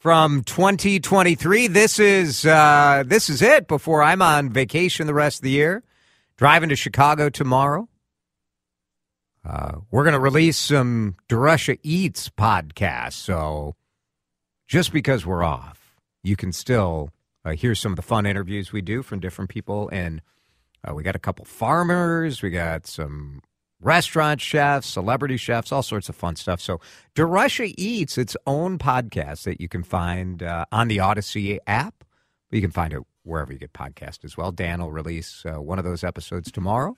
from 0.00 0.42
2023. 0.44 1.66
This 1.66 1.98
is 1.98 2.46
uh, 2.46 3.04
this 3.06 3.28
is 3.28 3.42
it 3.42 3.68
before 3.68 4.02
I'm 4.02 4.22
on 4.22 4.50
vacation 4.50 5.06
the 5.06 5.14
rest 5.14 5.38
of 5.38 5.42
the 5.42 5.50
year. 5.50 5.84
Driving 6.36 6.70
to 6.70 6.76
Chicago 6.76 7.28
tomorrow. 7.28 7.86
Uh, 9.44 9.76
we're 9.90 10.04
going 10.04 10.14
to 10.14 10.20
release 10.20 10.56
some 10.56 11.16
DeRusha 11.28 11.78
Eats 11.82 12.30
podcast. 12.30 13.12
So 13.12 13.76
just 14.66 14.92
because 14.92 15.26
we're 15.26 15.44
off, 15.44 15.94
you 16.22 16.34
can 16.34 16.52
still 16.52 17.10
uh, 17.44 17.50
hear 17.50 17.74
some 17.74 17.92
of 17.92 17.96
the 17.96 18.02
fun 18.02 18.24
interviews 18.24 18.72
we 18.72 18.80
do 18.80 19.02
from 19.02 19.20
different 19.20 19.50
people. 19.50 19.90
And 19.92 20.22
uh, 20.82 20.94
we 20.94 21.02
got 21.02 21.16
a 21.16 21.20
couple 21.20 21.44
farmers, 21.44 22.40
we 22.40 22.48
got 22.48 22.86
some 22.86 23.42
restaurant 23.80 24.40
chefs, 24.40 24.88
celebrity 24.88 25.36
chefs, 25.36 25.72
all 25.72 25.82
sorts 25.82 26.08
of 26.08 26.16
fun 26.16 26.36
stuff. 26.36 26.60
So 26.60 26.80
DeRusha 27.14 27.74
Eats 27.76 28.18
its 28.18 28.36
own 28.46 28.78
podcast 28.78 29.44
that 29.44 29.60
you 29.60 29.68
can 29.68 29.82
find 29.82 30.42
uh, 30.42 30.66
on 30.70 30.88
the 30.88 31.00
Odyssey 31.00 31.58
app. 31.66 32.04
You 32.50 32.60
can 32.60 32.70
find 32.70 32.92
it 32.92 33.02
wherever 33.22 33.52
you 33.52 33.58
get 33.58 33.72
podcasts 33.72 34.24
as 34.24 34.36
well. 34.36 34.52
Dan 34.52 34.80
will 34.80 34.92
release 34.92 35.44
uh, 35.46 35.60
one 35.60 35.78
of 35.78 35.84
those 35.84 36.02
episodes 36.04 36.50
tomorrow. 36.50 36.96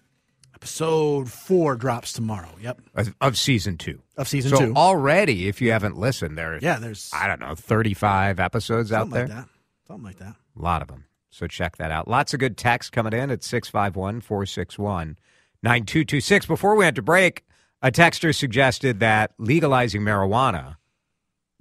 Episode 0.55 1.31
four 1.31 1.77
drops 1.77 2.12
tomorrow. 2.12 2.51
Yep. 2.61 2.81
Of, 2.95 3.15
of 3.21 3.39
season 3.39 3.79
two. 3.79 4.03
Of 4.17 4.29
season 4.29 4.51
so 4.51 4.67
two. 4.67 4.75
already, 4.75 5.49
if 5.49 5.61
you 5.62 5.73
haven't 5.73 5.97
listened, 5.97 6.37
there, 6.37 6.59
yeah, 6.61 6.79
there's 6.79 7.11
I 7.12 7.27
don't 7.27 7.41
know, 7.41 7.55
35 7.55 8.39
episodes 8.39 8.93
out 8.93 9.03
something 9.03 9.15
there. 9.15 9.27
like 9.29 9.37
that. 9.37 9.49
Something 9.87 10.05
like 10.05 10.19
that. 10.19 10.37
A 10.59 10.62
lot 10.62 10.83
of 10.83 10.89
them. 10.89 11.05
So 11.31 11.47
check 11.47 11.79
that 11.79 11.91
out. 11.91 12.07
Lots 12.07 12.35
of 12.35 12.41
good 12.41 12.57
text 12.59 12.93
coming 12.93 13.15
in 13.15 13.31
at 13.31 13.43
651 13.43 14.21
461 14.21 15.17
9226. 15.62 16.47
Before 16.47 16.75
we 16.76 16.85
went 16.85 16.97
to 16.97 17.02
break, 17.02 17.45
a 17.81 17.90
texter 17.90 18.35
suggested 18.35 19.00
that 19.00 19.33
legalizing 19.38 20.02
marijuana 20.02 20.76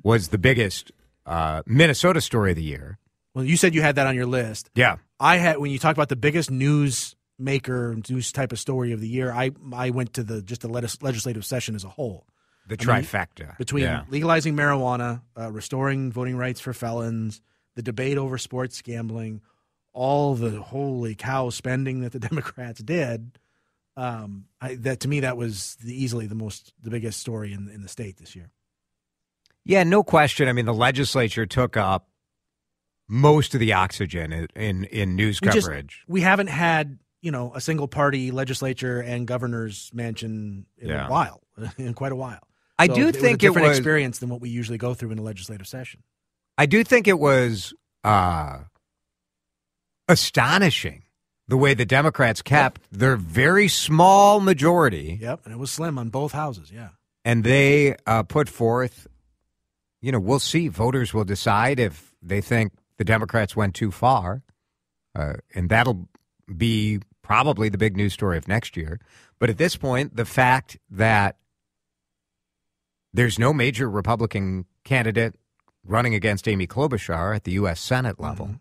was 0.03 0.29
the 0.29 0.37
biggest 0.37 0.91
uh, 1.25 1.61
Minnesota 1.65 2.21
story 2.21 2.51
of 2.51 2.57
the 2.57 2.63
year. 2.63 2.97
Well, 3.33 3.45
you 3.45 3.55
said 3.57 3.73
you 3.75 3.81
had 3.81 3.95
that 3.95 4.07
on 4.07 4.15
your 4.15 4.25
list. 4.25 4.69
Yeah. 4.75 4.97
I 5.19 5.37
had 5.37 5.57
when 5.59 5.71
you 5.71 5.79
talked 5.79 5.97
about 5.97 6.09
the 6.09 6.15
biggest 6.15 6.49
news 6.51 7.15
maker 7.39 7.95
news 8.09 8.31
type 8.31 8.51
of 8.51 8.59
story 8.59 8.91
of 8.91 8.99
the 9.01 9.07
year. 9.07 9.31
I 9.31 9.51
I 9.73 9.89
went 9.91 10.13
to 10.13 10.23
the 10.23 10.41
just 10.41 10.61
the 10.61 10.67
legislative 10.67 11.45
session 11.45 11.75
as 11.75 11.83
a 11.83 11.89
whole 11.89 12.27
The 12.67 12.75
I 12.79 12.85
mean, 12.85 13.03
trifecta. 13.03 13.57
between 13.57 13.83
Yeah. 13.83 14.03
legalizing 14.09 14.55
marijuana, 14.55 15.21
uh, 15.39 15.51
restoring 15.51 16.11
voting 16.11 16.35
rights 16.37 16.59
for 16.59 16.73
felons, 16.73 17.41
the 17.75 17.81
debate 17.81 18.17
over 18.17 18.37
sports 18.37 18.81
gambling, 18.81 19.41
all 19.93 20.35
the 20.35 20.61
holy 20.61 21.15
cow 21.15 21.49
spending 21.51 22.01
that 22.01 22.11
the 22.11 22.19
Democrats 22.29 22.81
did. 22.81 23.37
Um, 23.97 24.45
I, 24.61 24.75
that 24.75 25.01
to 25.01 25.07
me 25.07 25.19
that 25.21 25.35
was 25.37 25.75
the, 25.83 25.93
easily 25.93 26.25
the 26.27 26.35
most 26.35 26.73
the 26.81 26.89
biggest 26.89 27.19
story 27.19 27.51
in 27.53 27.69
in 27.69 27.81
the 27.81 27.89
state 27.89 28.17
this 28.17 28.35
year. 28.35 28.49
Yeah, 29.65 29.83
no 29.83 30.01
question. 30.03 30.47
I 30.47 30.53
mean, 30.53 30.65
the 30.65 30.73
legislature 30.73 31.45
took 31.45 31.77
up 31.77 32.07
most 33.07 33.53
of 33.53 33.59
the 33.59 33.73
oxygen 33.73 34.31
in, 34.31 34.47
in, 34.55 34.83
in 34.85 35.15
news 35.15 35.39
We 35.41 35.49
just- 35.49 35.67
coverage. 35.67 36.03
we 36.07 36.21
haven't 36.21 36.47
had 36.47 36.97
you 37.21 37.29
know 37.31 37.51
a 37.53 37.61
single 37.61 37.87
party 37.87 38.31
legislature 38.31 38.99
and 39.01 39.27
governor's 39.27 39.91
mansion 39.93 40.65
in 40.77 40.87
Yeah. 40.89 41.07
a 41.07 41.11
while, 41.11 41.41
in 41.77 41.93
quite 41.93 42.11
a 42.13 42.15
while. 42.15 42.39
I 42.79 42.87
So 42.87 42.95
do 42.95 43.01
it 43.03 43.05
was 43.07 43.15
think 43.17 43.31
a 43.33 43.33
it 43.33 43.39
different 43.49 43.67
was. 43.67 43.77
experience 43.77 44.19
than 44.19 44.29
what 44.29 44.41
we 44.41 44.49
usually 44.49 44.77
go 44.79 44.93
through 44.93 45.11
in 45.11 45.19
a 45.19 45.21
legislative 45.21 45.67
session. 45.67 46.01
I 46.57 46.65
do 46.65 46.83
think 46.83 47.07
it 47.07 47.19
was 47.19 47.73
uh, 48.03 48.59
astonishing 50.07 51.03
the 51.51 51.57
way 51.57 51.73
the 51.73 51.85
Democrats 51.85 52.41
kept 52.41 52.79
their 52.93 53.17
very 53.17 53.67
small 53.67 54.39
majority, 54.39 55.19
Yep, 55.21 55.41
and 55.43 55.53
it 55.53 55.57
was 55.57 55.69
slim 55.69 55.97
on 55.97 56.07
both 56.07 56.31
houses. 56.31 56.71
Yeah, 56.71 56.89
and 57.25 57.43
they 57.43 57.97
uh, 58.07 58.23
put 58.23 58.47
forth. 58.47 59.05
You 60.01 60.13
know, 60.13 60.19
we'll 60.19 60.39
see. 60.39 60.69
Voters 60.69 61.13
will 61.13 61.25
decide 61.25 61.77
if 61.77 62.15
they 62.21 62.39
think 62.39 62.71
the 62.97 63.03
Democrats 63.03 63.53
went 63.53 63.75
too 63.75 63.91
far, 63.91 64.43
uh, 65.13 65.33
and 65.53 65.67
that'll 65.69 66.07
be 66.55 67.01
probably 67.21 67.67
the 67.67 67.77
big 67.77 67.97
news 67.97 68.13
story 68.13 68.37
of 68.37 68.47
next 68.47 68.77
year. 68.77 69.01
But 69.37 69.49
at 69.49 69.57
this 69.57 69.75
point, 69.75 70.15
the 70.15 70.23
fact 70.23 70.77
that 70.89 71.35
there's 73.13 73.37
no 73.37 73.51
major 73.51 73.89
Republican 73.89 74.67
candidate 74.85 75.35
running 75.83 76.15
against 76.15 76.47
Amy 76.47 76.65
Klobuchar 76.65 77.35
at 77.35 77.43
the 77.43 77.51
U.S. 77.53 77.81
Senate 77.81 78.21
level, 78.21 78.51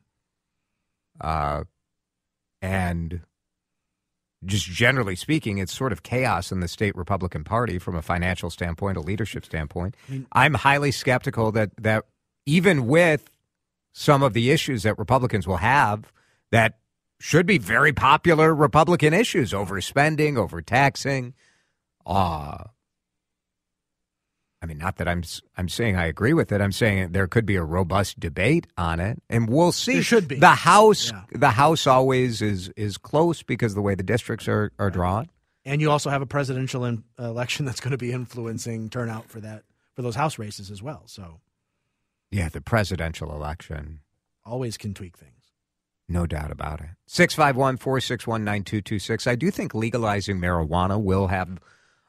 uh, 1.21 1.63
and 2.63 3.21
just 4.45 4.67
generally 4.67 5.17
speaking, 5.17 5.59
it's 5.59 5.73
sort 5.73 5.93
of 5.93 6.03
chaos 6.03 6.51
in 6.51 6.61
the 6.61 6.69
state 6.69 6.97
Republican 6.97 7.45
Party 7.45 7.79
from 7.79 7.95
a 7.95 8.03
financial 8.03 8.49
standpoint, 8.51 8.97
a 8.97 9.01
leadership 9.01 9.45
standpoint. 9.45 9.95
I 10.09 10.13
mean- 10.13 10.27
I'm 10.33 10.55
highly 10.55 10.91
skeptical 10.93 11.53
that 11.53 11.71
that 11.77 12.05
even 12.47 12.87
with 12.87 13.31
some 13.93 14.23
of 14.23 14.33
the 14.33 14.51
issues 14.51 14.83
that 14.85 14.99
Republicans 14.99 15.47
will 15.47 15.59
have 15.59 16.13
that 16.51 16.79
should 17.19 17.45
be 17.45 17.59
very 17.59 17.93
popular 17.93 18.55
Republican 18.55 19.13
issues 19.13 19.53
over 19.53 19.81
spending, 19.81 20.39
over 20.39 20.63
taxing. 20.63 21.35
Uh, 22.07 22.65
I 24.63 24.67
mean, 24.67 24.77
not 24.79 24.97
that 24.97 25.09
I'm 25.09 25.23
I'm 25.57 25.69
saying 25.71 25.97
I 25.97 26.05
agree 26.07 26.35
with 26.35 26.53
it. 26.53 26.61
I'm 26.61 26.73
saying 26.73 27.13
there 27.13 27.27
could 27.27 27.47
be 27.47 27.57
a 27.57 27.63
robust 27.63 28.21
debate 28.21 28.67
on 28.77 29.01
it, 29.01 29.23
and 29.31 29.49
we'll 29.49 29.73
see. 29.73 29.95
There 29.95 30.03
should 30.03 30.29
be. 30.29 30.37
The 30.39 30.49
House, 30.51 31.11
Yeah. 31.11 31.23
the 31.33 31.51
House 31.51 31.87
always 31.87 32.43
is 32.43 32.69
is 32.77 32.99
close 32.99 33.43
because 33.43 33.73
of 33.73 33.77
the 33.77 33.83
way 33.83 33.95
the 33.95 34.03
districts 34.03 34.47
are 34.49 34.71
are 34.79 34.91
drawn. 34.91 35.31
and 35.65 35.81
you 35.81 35.91
also 35.91 36.09
have 36.11 36.23
a 36.23 36.27
presidential 36.27 36.85
in, 36.85 37.05
uh, 37.19 37.25
election 37.25 37.65
that's 37.67 37.81
going 37.81 37.93
to 37.93 37.99
be 37.99 38.13
influencing 38.13 38.91
turnout 38.91 39.29
for 39.31 39.41
that 39.41 39.63
for 39.97 40.03
those 40.03 40.15
House 40.17 40.39
races 40.39 40.71
as 40.71 40.83
well. 40.83 41.03
So 41.07 41.41
Yeah, 42.31 42.49
the 42.51 42.61
presidential 42.61 43.33
election. 43.35 44.01
always 44.45 44.77
can 44.77 44.93
tweak 44.95 45.17
things. 45.17 45.35
No 46.09 46.27
doubt 46.27 46.51
about 46.51 46.81
it. 46.81 46.89
651 47.07 47.77
461 47.79 48.45
9226. 48.45 49.27
I 49.27 49.37
do 49.37 49.51
think 49.51 49.75
legalizing 49.75 50.39
marijuana 50.39 51.01
will 51.01 51.29
have, 51.29 51.59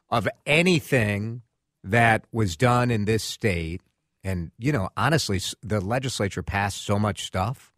of 0.10 0.27
anything 0.46 1.43
that 1.83 2.25
was 2.31 2.55
done 2.55 2.91
in 2.91 3.05
this 3.05 3.23
state, 3.23 3.81
and, 4.23 4.51
you 4.57 4.71
know, 4.71 4.89
honestly, 4.95 5.39
the 5.61 5.81
legislature 5.81 6.43
passed 6.43 6.83
so 6.83 7.00
much 7.00 7.25
stuff 7.25 7.73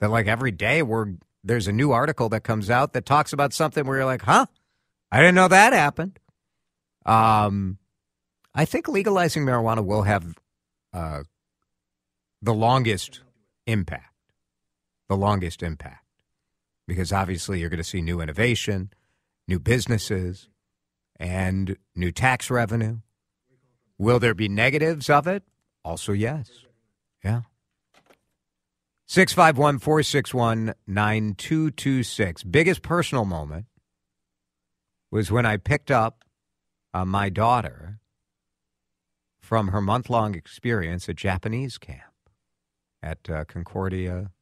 that, 0.00 0.10
like, 0.10 0.26
every 0.26 0.50
day 0.50 0.82
we're, 0.82 1.14
there's 1.44 1.68
a 1.68 1.72
new 1.72 1.92
article 1.92 2.28
that 2.30 2.44
comes 2.44 2.70
out 2.70 2.92
that 2.94 3.04
talks 3.06 3.32
about 3.32 3.52
something 3.52 3.86
where 3.86 3.98
you're 3.98 4.06
like, 4.06 4.22
huh? 4.22 4.46
I 5.12 5.20
didn't 5.20 5.34
know 5.34 5.48
that 5.48 5.72
happened. 5.72 6.18
Um, 7.04 7.78
I 8.54 8.64
think 8.64 8.88
legalizing 8.88 9.44
marijuana 9.44 9.84
will 9.84 10.02
have 10.02 10.38
uh, 10.92 11.22
the 12.42 12.54
longest 12.54 13.20
impact 13.66 14.16
the 15.08 15.16
longest 15.16 15.62
impact 15.62 16.04
because 16.86 17.12
obviously 17.12 17.60
you're 17.60 17.70
going 17.70 17.78
to 17.78 17.84
see 17.84 18.00
new 18.00 18.20
innovation, 18.20 18.90
new 19.48 19.58
businesses, 19.58 20.48
and 21.18 21.76
new 21.94 22.12
tax 22.12 22.50
revenue. 22.50 22.98
Will 23.98 24.18
there 24.18 24.34
be 24.34 24.48
negatives 24.48 25.08
of 25.08 25.26
it? 25.26 25.42
Also, 25.84 26.12
yes. 26.12 26.50
Yeah. 27.24 27.42
651 29.06 29.78
461 29.78 30.74
9226. 30.86 32.42
Biggest 32.44 32.82
personal 32.82 33.24
moment 33.24 33.66
was 35.10 35.30
when 35.30 35.46
I 35.46 35.56
picked 35.56 35.90
up 35.90 36.24
uh, 36.92 37.04
my 37.04 37.28
daughter 37.28 38.00
from 39.40 39.68
her 39.68 39.80
month 39.80 40.10
long 40.10 40.34
experience 40.34 41.08
at 41.08 41.16
Japanese 41.16 41.78
camp 41.78 42.02
at 43.02 43.30
uh, 43.30 43.44
Concordia 43.44 44.32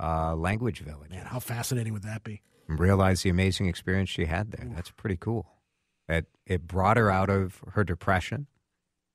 uh, 0.00 0.34
Language 0.34 0.80
Village. 0.80 1.10
Man, 1.10 1.26
how 1.26 1.38
fascinating 1.38 1.92
would 1.92 2.02
that 2.04 2.24
be? 2.24 2.40
And 2.66 2.80
realize 2.80 3.22
the 3.22 3.30
amazing 3.30 3.66
experience 3.66 4.08
she 4.08 4.24
had 4.24 4.52
there. 4.52 4.70
That's 4.74 4.90
pretty 4.90 5.18
cool. 5.18 5.46
It, 6.08 6.26
it 6.46 6.66
brought 6.66 6.96
her 6.96 7.10
out 7.10 7.28
of 7.28 7.62
her 7.72 7.84
depression 7.84 8.46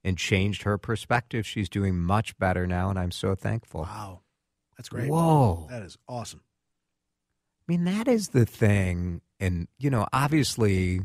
and 0.07 0.17
changed 0.17 0.63
her 0.63 0.77
perspective. 0.77 1.45
She's 1.45 1.67
doing 1.67 1.99
much 1.99 2.37
better 2.39 2.65
now, 2.65 2.89
and 2.89 2.97
I'm 2.97 3.11
so 3.11 3.35
thankful. 3.35 3.81
Wow, 3.81 4.21
that's 4.77 4.87
great. 4.87 5.09
Whoa. 5.09 5.67
that 5.69 5.83
is 5.83 5.97
awesome. 6.07 6.39
I 7.67 7.73
mean, 7.73 7.83
that 7.83 8.07
is 8.07 8.29
the 8.29 8.45
thing. 8.45 9.19
And, 9.37 9.67
you 9.77 9.89
know, 9.89 10.07
obviously, 10.13 11.01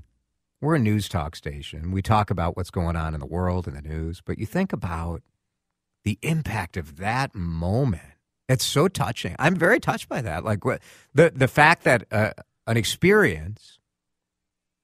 we're 0.61 0.77
a 0.77 0.79
news 0.79 1.09
talk 1.09 1.35
station. 1.35 1.91
We 1.91 2.01
talk 2.01 2.31
about 2.31 2.57
what's 2.57 2.71
going 2.71 2.95
on 2.95 3.13
in 3.13 3.19
the 3.19 3.27
world 3.27 3.67
and 3.67 3.77
the 3.77 3.83
news, 3.83 4.23
but 4.25 4.39
you 4.39 4.47
think 4.47 4.73
about 4.73 5.23
the 6.05 6.17
impact 6.23 6.77
of 6.77 6.99
that 6.99 7.35
moment. 7.35 8.03
It's 8.49 8.65
so 8.65 8.87
touching. 8.87 9.35
I'm 9.37 9.57
very 9.57 9.81
touched 9.81 10.09
by 10.09 10.23
that. 10.23 10.45
Like 10.45 10.65
what 10.65 10.81
the 11.13 11.33
the 11.35 11.49
fact 11.49 11.83
that 11.85 12.05
uh, 12.13 12.33
an 12.69 12.77
experience 12.77 13.81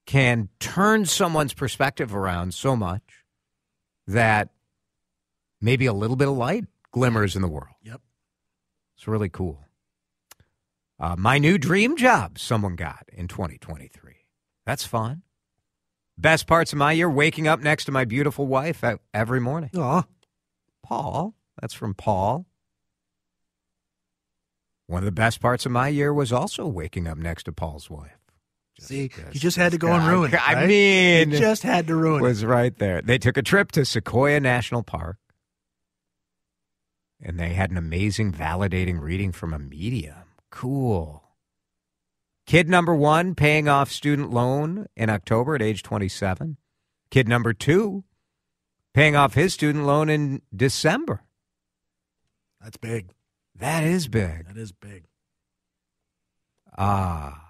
can 0.07 0.49
turn 0.59 1.05
someone's 1.05 1.53
perspective 1.53 2.15
around 2.15 2.55
so 2.55 2.75
much 2.75 3.18
that 4.09 4.49
maybe 5.61 5.87
a 5.87 5.93
little 5.93 6.17
bit 6.17 6.29
of 6.29 6.37
light 6.37 6.65
glimmers 6.93 7.37
in 7.37 7.43
the 7.43 7.49
world. 7.49 7.75
Yep. 7.83 8.01
It's 8.97 9.07
really 9.07 9.29
cool. 9.29 9.61
Uh, 10.99 11.15
my 11.17 11.39
new 11.39 11.59
dream 11.59 11.97
job, 11.97 12.39
someone 12.39 12.75
got 12.75 13.05
in 13.13 13.29
2023. 13.29 14.15
That's 14.67 14.85
fun. 14.85 15.23
Best 16.17 16.49
parts 16.49 16.73
of 16.73 16.79
my 16.79 16.93
year, 16.93 17.09
waking 17.09 17.47
up 17.47 17.61
next 17.61 17.85
to 17.85 17.93
my 17.93 18.05
beautiful 18.05 18.47
wife 18.49 18.83
every 19.15 19.41
morning. 19.41 19.71
Aw. 19.77 20.05
Paul. 20.83 21.35
That's 21.61 21.75
from 21.75 21.95
Paul. 21.95 22.47
One 24.87 25.03
of 25.03 25.05
the 25.05 25.13
best 25.13 25.41
parts 25.41 25.67
of 25.67 25.71
my 25.71 25.89
year 25.89 26.13
was 26.13 26.33
also 26.33 26.67
waking 26.67 27.07
up 27.07 27.19
next 27.19 27.45
to 27.45 27.53
Paul's 27.53 27.91
wife. 27.91 28.18
Just, 28.79 28.89
See, 28.89 29.09
just, 29.09 29.35
you 29.35 29.41
just 29.41 29.57
had 29.57 29.73
to 29.73 29.79
go 29.79 29.93
and 29.93 30.07
ruin 30.07 30.33
it. 30.35 30.49
I 30.49 30.67
mean, 30.67 31.33
you 31.33 31.39
just 31.39 31.65
had 31.65 31.89
to 31.89 31.97
ruin 31.97 32.23
was 32.23 32.43
it. 32.43 32.47
Was 32.47 32.51
right 32.51 32.79
there. 32.79 33.03
They 33.03 33.19
took 33.19 33.37
a 33.37 33.43
trip 33.43 33.73
to 33.73 33.85
Sequoia 33.85 34.39
National 34.39 34.85
Park, 34.85 35.19
and 37.21 37.39
they 37.41 37.51
had 37.55 37.71
an 37.71 37.77
amazing, 37.77 38.33
validating 38.33 39.01
reading 39.01 39.33
from 39.33 39.53
a 39.53 39.59
medium. 39.59 40.15
Cool. 40.51 41.25
Kid 42.47 42.69
number 42.69 42.95
one 42.95 43.35
paying 43.35 43.69
off 43.69 43.91
student 43.91 44.31
loan 44.31 44.87
in 44.97 45.11
October 45.11 45.55
at 45.55 45.61
age 45.61 45.83
27. 45.83 46.57
Kid 47.11 47.29
number 47.29 47.53
two 47.53 48.05
paying 48.95 49.17
off 49.17 49.35
his 49.35 49.53
student 49.53 49.85
loan 49.85 50.09
in 50.09 50.41
December. 50.55 51.23
That's 52.61 52.77
big. 52.77 53.11
That 53.55 53.85
is 53.85 54.09
big. 54.09 54.47
That 54.47 54.57
is 54.57 54.73
big. 54.73 55.05
Ah. 56.77 57.48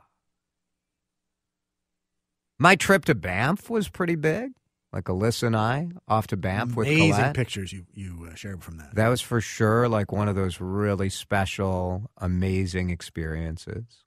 My 2.58 2.76
trip 2.76 3.04
to 3.06 3.14
Banff 3.14 3.70
was 3.70 3.88
pretty 3.88 4.16
big. 4.16 4.52
Like 4.92 5.04
Alyssa 5.04 5.44
and 5.44 5.56
I 5.56 5.90
off 6.08 6.28
to 6.28 6.36
Banff 6.36 6.76
Amazing 6.76 7.08
with 7.08 7.16
Colette. 7.16 7.34
pictures 7.34 7.72
you 7.72 7.84
you 7.92 8.28
uh, 8.30 8.34
shared 8.34 8.64
from 8.64 8.78
that. 8.78 8.94
That 8.94 9.08
was 9.08 9.20
for 9.20 9.40
sure 9.40 9.86
like 9.86 10.12
one 10.12 10.28
of 10.28 10.34
those 10.34 10.60
really 10.60 11.10
special, 11.10 12.10
amazing 12.16 12.88
experiences. 12.88 14.04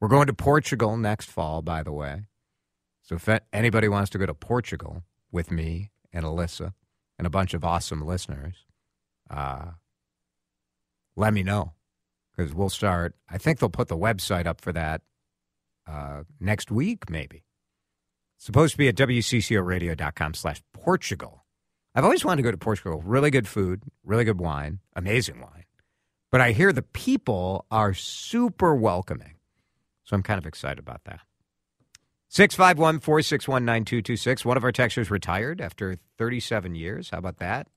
We're 0.00 0.08
going 0.08 0.28
to 0.28 0.34
Portugal 0.34 0.96
next 0.96 1.30
fall, 1.30 1.62
by 1.62 1.82
the 1.82 1.92
way. 1.92 2.26
So 3.02 3.16
if 3.16 3.28
anybody 3.52 3.88
wants 3.88 4.10
to 4.10 4.18
go 4.18 4.26
to 4.26 4.34
Portugal 4.34 5.02
with 5.32 5.50
me 5.50 5.90
and 6.12 6.24
Alyssa 6.24 6.74
and 7.18 7.26
a 7.26 7.30
bunch 7.30 7.52
of 7.52 7.64
awesome 7.64 8.00
listeners, 8.00 8.66
uh, 9.28 9.72
let 11.16 11.34
me 11.34 11.42
know 11.42 11.72
because 12.36 12.54
we'll 12.54 12.70
start. 12.70 13.14
I 13.28 13.36
think 13.38 13.58
they'll 13.58 13.68
put 13.68 13.88
the 13.88 13.96
website 13.96 14.46
up 14.46 14.60
for 14.60 14.72
that 14.72 15.02
uh, 15.86 16.22
next 16.40 16.70
week, 16.70 17.10
maybe. 17.10 17.44
Supposed 18.44 18.72
to 18.72 18.78
be 18.78 18.88
at 18.88 18.94
wccoradio.com 18.94 20.34
slash 20.34 20.62
Portugal. 20.74 21.44
I've 21.94 22.04
always 22.04 22.24
wanted 22.24 22.42
to 22.42 22.42
go 22.42 22.50
to 22.50 22.58
Portugal. 22.58 23.02
Really 23.04 23.30
good 23.30 23.48
food, 23.48 23.82
really 24.04 24.24
good 24.24 24.38
wine, 24.38 24.80
amazing 24.94 25.40
wine. 25.40 25.64
But 26.30 26.42
I 26.42 26.52
hear 26.52 26.72
the 26.72 26.82
people 26.82 27.64
are 27.70 27.94
super 27.94 28.74
welcoming. 28.74 29.36
So 30.04 30.14
I'm 30.14 30.22
kind 30.22 30.38
of 30.38 30.46
excited 30.46 30.78
about 30.78 31.04
that. 31.04 31.20
651 32.28 33.00
461 33.00 33.64
9226. 33.64 34.44
One 34.44 34.56
of 34.56 34.64
our 34.64 34.72
texters 34.72 35.08
retired 35.08 35.60
after 35.60 35.96
37 36.18 36.74
years. 36.74 37.10
How 37.10 37.18
about 37.18 37.38
that? 37.38 37.68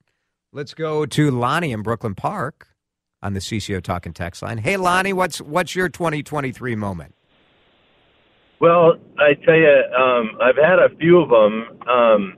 Let's 0.52 0.74
go 0.74 1.06
to 1.06 1.32
Lonnie 1.32 1.72
in 1.72 1.82
Brooklyn 1.82 2.16
Park 2.16 2.68
on 3.22 3.34
the 3.34 3.40
CCO 3.40 3.82
Talking 3.82 4.14
Text 4.14 4.42
line. 4.42 4.58
Hey, 4.58 4.76
Lonnie, 4.76 5.14
what's 5.14 5.40
what's 5.40 5.76
your 5.76 5.88
2023 5.88 6.76
moment? 6.76 7.14
Well, 8.60 8.94
I 9.20 9.34
tell 9.46 9.56
you, 9.56 9.84
um, 9.96 10.38
I've 10.42 10.58
had 10.58 10.80
a 10.80 10.90
few 10.98 11.20
of 11.20 11.30
them. 11.30 11.88
Um, 11.88 12.38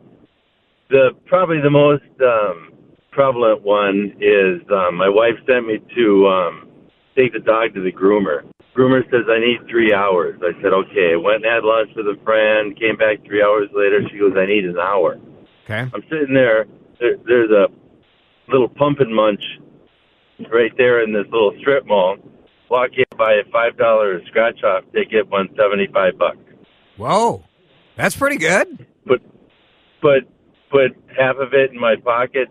the 0.90 1.12
probably 1.28 1.62
the 1.62 1.70
most 1.70 2.04
um, 2.22 2.74
prevalent 3.12 3.62
one 3.62 4.14
is 4.20 4.62
um, 4.72 4.96
my 4.96 5.08
wife 5.08 5.36
sent 5.48 5.68
me 5.68 5.80
to 5.96 6.28
um, 6.28 6.70
take 7.16 7.34
the 7.34 7.40
dog 7.40 7.74
to 7.76 7.82
the 7.82 7.92
groomer. 7.92 8.44
Groomer 8.76 9.04
says 9.12 9.26
I 9.30 9.40
need 9.40 9.68
three 9.70 9.94
hours. 9.94 10.40
I 10.42 10.52
said 10.62 10.74
okay. 10.74 11.16
Went 11.16 11.46
and 11.46 11.54
had 11.54 11.64
lunch 11.64 11.92
with 11.96 12.06
a 12.08 12.18
friend. 12.24 12.78
Came 12.80 12.98
back 12.98 13.24
three 13.26 13.42
hours 13.42 13.70
later. 13.74 14.02
She 14.12 14.20
goes, 14.20 14.34
I 14.38 14.46
need 14.46 14.66
an 14.66 14.78
hour. 14.78 15.20
Okay. 15.66 15.90
I'm 15.94 16.04
sitting 16.10 16.34
there. 16.34 16.66
there 17.00 17.18
there's 17.26 17.52
a 17.52 17.68
little 18.52 18.70
pump 18.70 19.00
and 19.00 19.14
munch 19.14 19.42
right 20.52 20.72
there 20.78 21.04
in 21.04 21.14
this 21.14 21.26
little 21.32 21.54
strip 21.60 21.86
mall. 21.86 22.18
Walk 22.70 22.92
in, 22.98 23.06
buy 23.18 23.34
a 23.34 23.50
five 23.52 23.78
dollar 23.78 24.24
scratch 24.28 24.64
off 24.64 24.84
ticket, 24.94 25.28
won 25.30 25.50
seventy 25.58 25.88
five 25.92 26.18
bucks. 26.18 26.38
Whoa, 26.98 27.44
that's 27.96 28.16
pretty 28.16 28.38
good. 28.38 28.86
Put 29.08 29.22
put 30.02 30.28
put 30.70 30.96
half 31.18 31.38
of 31.38 31.54
it 31.54 31.72
in 31.72 31.80
my 31.80 31.96
pocket. 31.96 32.48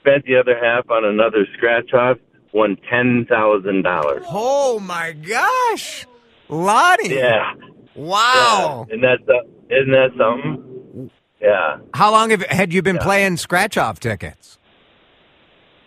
Spent 0.00 0.24
the 0.24 0.36
other 0.36 0.56
half 0.60 0.88
on 0.90 1.04
another 1.04 1.46
scratch 1.56 1.92
off. 1.92 2.18
Won 2.52 2.76
ten 2.88 3.26
thousand 3.28 3.82
dollars. 3.82 4.24
Oh 4.28 4.78
my 4.80 5.12
gosh, 5.12 6.06
Lonnie! 6.48 7.14
Yeah. 7.14 7.52
Wow. 7.94 8.86
Yeah. 8.88 8.94
Isn't 8.94 9.26
that 9.26 9.44
isn't 9.70 9.92
that 9.92 10.10
something? 10.16 11.10
Yeah. 11.40 11.78
How 11.94 12.10
long 12.10 12.30
have 12.30 12.42
had 12.42 12.72
you 12.72 12.82
been 12.82 12.96
yeah. 12.96 13.02
playing 13.02 13.36
scratch 13.36 13.76
off 13.76 13.98
tickets? 14.00 14.58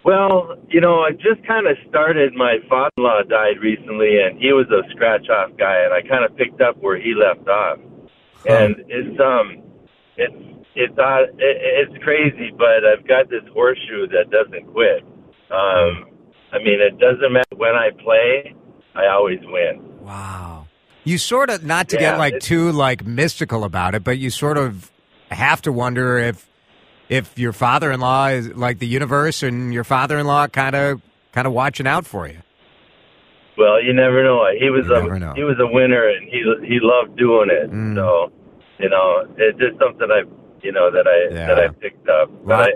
Well, 0.03 0.57
you 0.67 0.81
know, 0.81 0.99
I 0.99 1.11
just 1.11 1.45
kind 1.47 1.67
of 1.67 1.77
started. 1.87 2.33
My 2.33 2.57
father-in-law 2.67 3.23
died 3.29 3.59
recently, 3.61 4.19
and 4.19 4.37
he 4.37 4.51
was 4.51 4.67
a 4.69 4.83
scratch-off 4.91 5.51
guy, 5.57 5.79
and 5.83 5.93
I 5.93 6.01
kind 6.01 6.25
of 6.25 6.35
picked 6.35 6.59
up 6.61 6.75
where 6.81 6.99
he 6.99 7.13
left 7.15 7.47
off. 7.47 7.79
Huh. 8.45 8.53
And 8.53 8.75
it's 8.89 9.19
um, 9.21 9.63
it's 10.17 10.35
it's 10.75 10.97
uh, 10.99 11.23
it, 11.37 11.87
it's 11.89 12.03
crazy, 12.03 12.51
but 12.57 12.83
I've 12.85 13.07
got 13.07 13.29
this 13.29 13.43
horseshoe 13.53 14.07
that 14.07 14.29
doesn't 14.29 14.67
quit. 14.73 15.03
Um, 15.49 16.09
I 16.51 16.57
mean, 16.57 16.81
it 16.81 16.99
doesn't 16.99 17.31
matter 17.31 17.55
when 17.55 17.75
I 17.75 17.89
play, 18.03 18.55
I 18.95 19.07
always 19.07 19.39
win. 19.43 19.81
Wow. 20.01 20.67
You 21.05 21.17
sort 21.17 21.49
of 21.49 21.63
not 21.63 21.89
to 21.89 21.95
Yeah, 21.95 22.11
get 22.11 22.17
like 22.17 22.39
too 22.39 22.71
like 22.71 23.05
mystical 23.05 23.63
about 23.63 23.95
it, 23.95 24.03
but 24.03 24.17
you 24.17 24.29
sort 24.29 24.57
of 24.57 24.91
have 25.31 25.61
to 25.63 25.71
wonder 25.71 26.17
if 26.17 26.47
if 27.13 27.37
your 27.37 27.53
father-in-law 27.53 28.27
is 28.27 28.47
like 28.55 28.79
the 28.79 28.87
universe 28.87 29.43
and 29.43 29.71
your 29.73 29.83
father-in-law 29.83 30.47
kind 30.47 30.75
of 30.75 31.01
kind 31.31 31.45
of 31.45 31.53
watching 31.53 31.85
out 31.87 32.05
for 32.05 32.27
you. 32.27 32.39
Well, 33.57 33.81
you 33.83 33.93
never 33.93 34.23
know. 34.23 34.45
He 34.59 34.69
was 34.71 34.87
You 34.87 34.95
a 34.95 35.35
he 35.35 35.43
was 35.43 35.57
a 35.59 35.67
winner, 35.67 36.07
and 36.09 36.27
he 36.27 36.39
he 36.67 36.79
loved 36.81 37.17
doing 37.17 37.49
it. 37.51 37.69
Mm. 37.71 37.95
So, 37.95 38.31
you 38.79 38.89
know, 38.89 39.27
it's 39.37 39.59
just 39.59 39.77
something 39.79 40.07
I 40.09 40.23
you 40.63 40.71
know 40.71 40.89
that 40.91 41.05
I 41.07 41.33
Yeah. 41.33 41.47
that 41.47 41.59
I 41.59 41.67
picked 41.69 42.09
up. 42.09 42.31
But, 42.45 42.59
I, 42.59 42.71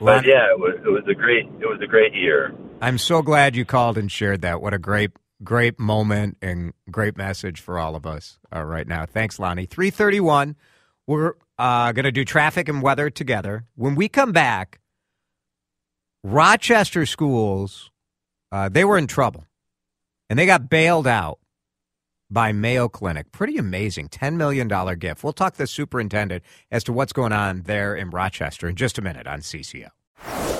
but 0.00 0.26
yeah, 0.26 0.52
it 0.52 0.58
was, 0.58 0.74
it 0.84 0.90
was 0.90 1.04
a 1.10 1.14
great 1.14 1.46
it 1.60 1.66
was 1.66 1.80
a 1.82 1.86
great 1.86 2.14
year. 2.14 2.52
I'm 2.82 2.98
so 2.98 3.22
glad 3.22 3.56
you 3.56 3.64
called 3.64 3.96
and 3.96 4.12
shared 4.12 4.42
that. 4.42 4.60
What 4.60 4.74
a 4.74 4.78
great 4.78 5.12
great 5.42 5.78
moment 5.78 6.36
and 6.42 6.74
great 6.90 7.16
message 7.16 7.60
for 7.60 7.78
all 7.78 7.96
of 7.96 8.04
us 8.04 8.38
uh, 8.54 8.62
right 8.62 8.86
now. 8.86 9.06
Thanks, 9.06 9.38
Lonnie. 9.38 9.66
331. 9.66 10.56
We're 11.06 11.32
uh, 11.58 11.92
going 11.92 12.04
to 12.04 12.12
do 12.12 12.24
traffic 12.24 12.68
and 12.68 12.82
weather 12.82 13.10
together. 13.10 13.64
When 13.74 13.94
we 13.94 14.08
come 14.08 14.32
back, 14.32 14.80
Rochester 16.22 17.06
schools, 17.06 17.90
uh, 18.52 18.68
they 18.68 18.84
were 18.84 18.98
in 18.98 19.06
trouble 19.06 19.44
and 20.28 20.38
they 20.38 20.46
got 20.46 20.68
bailed 20.68 21.06
out 21.06 21.38
by 22.30 22.52
Mayo 22.52 22.88
Clinic. 22.88 23.32
Pretty 23.32 23.56
amazing. 23.56 24.08
$10 24.08 24.36
million 24.36 24.68
gift. 24.98 25.24
We'll 25.24 25.32
talk 25.32 25.54
to 25.54 25.58
the 25.58 25.66
superintendent 25.66 26.44
as 26.70 26.84
to 26.84 26.92
what's 26.92 27.12
going 27.12 27.32
on 27.32 27.62
there 27.62 27.94
in 27.94 28.10
Rochester 28.10 28.68
in 28.68 28.76
just 28.76 28.98
a 28.98 29.02
minute 29.02 29.26
on 29.26 29.40
CCO. 29.40 29.88